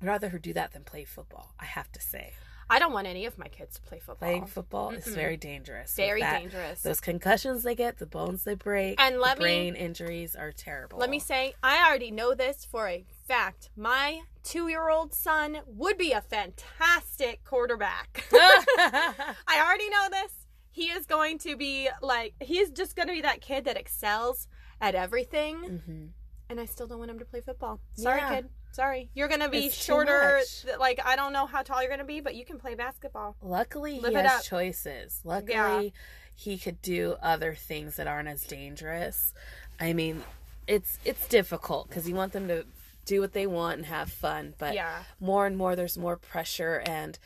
[0.00, 1.54] I'd rather her do that than play football.
[1.58, 2.34] I have to say,
[2.70, 4.28] I don't want any of my kids to play football.
[4.28, 5.14] playing football is Mm-mm.
[5.14, 5.94] very dangerous.
[5.94, 6.82] Very that- dangerous.
[6.82, 10.52] Those concussions they get, the bones they break, And let the me- brain injuries are
[10.52, 10.98] terrible.
[10.98, 13.70] Let me say, I already know this for a fact.
[13.76, 18.24] My two year old son would be a fantastic quarterback.
[18.32, 20.32] I already know this.
[20.70, 24.48] He is going to be like, he's just going to be that kid that excels
[24.80, 25.56] at everything.
[25.86, 26.06] hmm
[26.48, 27.80] And I still don't want him to play football.
[27.94, 28.34] Sorry, Yeah.
[28.36, 28.48] kid.
[28.72, 29.10] Sorry.
[29.14, 30.40] You're going to be It's shorter.
[30.62, 32.74] th- Like, I don't know how tall you're going to be, but you can play
[32.74, 33.36] basketball.
[33.42, 34.44] Luckily, Live he has up.
[34.44, 35.20] choices.
[35.24, 35.90] Luckily, Yeah.
[36.34, 39.34] he could do other things that aren't as dangerous.
[39.80, 40.22] I mean,
[40.66, 42.66] it's it's difficult because you want them to
[43.08, 45.02] do what they want and have fun, but Yeah.
[45.18, 47.18] more and more there's more pressure and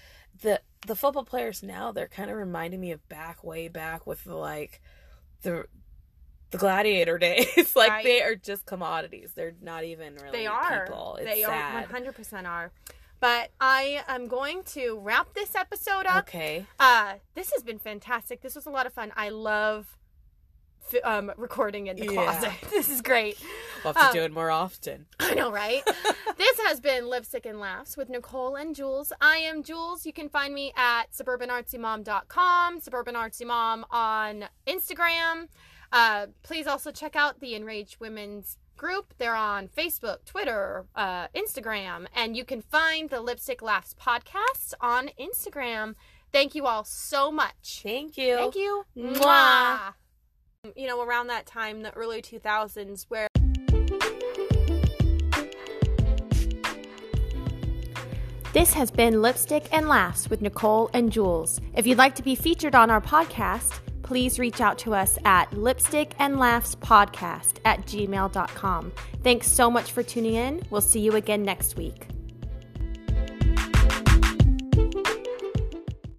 [0.43, 4.25] the the football players now they're kind of reminding me of back way back with
[4.25, 4.81] the like
[5.43, 5.67] the
[6.51, 8.05] the gladiator days like Right.
[8.05, 10.85] they are just commodities they're not even really They are.
[10.87, 12.73] people it's they sad are 100% are.
[13.21, 16.25] But I am going to wrap this episode up.
[16.29, 18.41] okay Uh, this has been fantastic.
[18.41, 19.13] This was a lot of fun.
[19.15, 19.97] I love
[21.05, 22.25] um, recording in the Yeah.
[22.25, 22.53] closet.
[22.71, 23.39] This is great.
[23.85, 25.83] we'll have to Um, do it more often I know, right?
[26.37, 29.13] this has been Lipstick and Laughs with Nicole and Jules.
[29.21, 30.05] I am Jules.
[30.07, 35.49] You can find me at suburbanartsymom.com, suburbanartsymom on Instagram.
[35.91, 39.15] Uh, please also check out the Enraged Women's group.
[39.19, 45.11] They're on Facebook, Twitter, uh, Instagram, and you can find the Lipstick Laughs podcast on
[45.21, 45.95] Instagram.
[46.33, 47.81] Thank you all so much.
[47.83, 48.85] thank you Thank you.
[48.97, 49.93] Mwah.
[50.77, 53.27] You know, around that time, the early 2000s, where
[58.53, 61.61] This has been Lipstick and Laughs with Nicole and Jules.
[61.75, 65.51] If you'd like to be featured on our podcast, please reach out to us at
[65.51, 68.93] lipstickandlaughspodcast and laughs podcast at gmail.com.
[69.25, 70.63] Thanks so much for tuning in.
[70.71, 72.07] We'll see you again next week.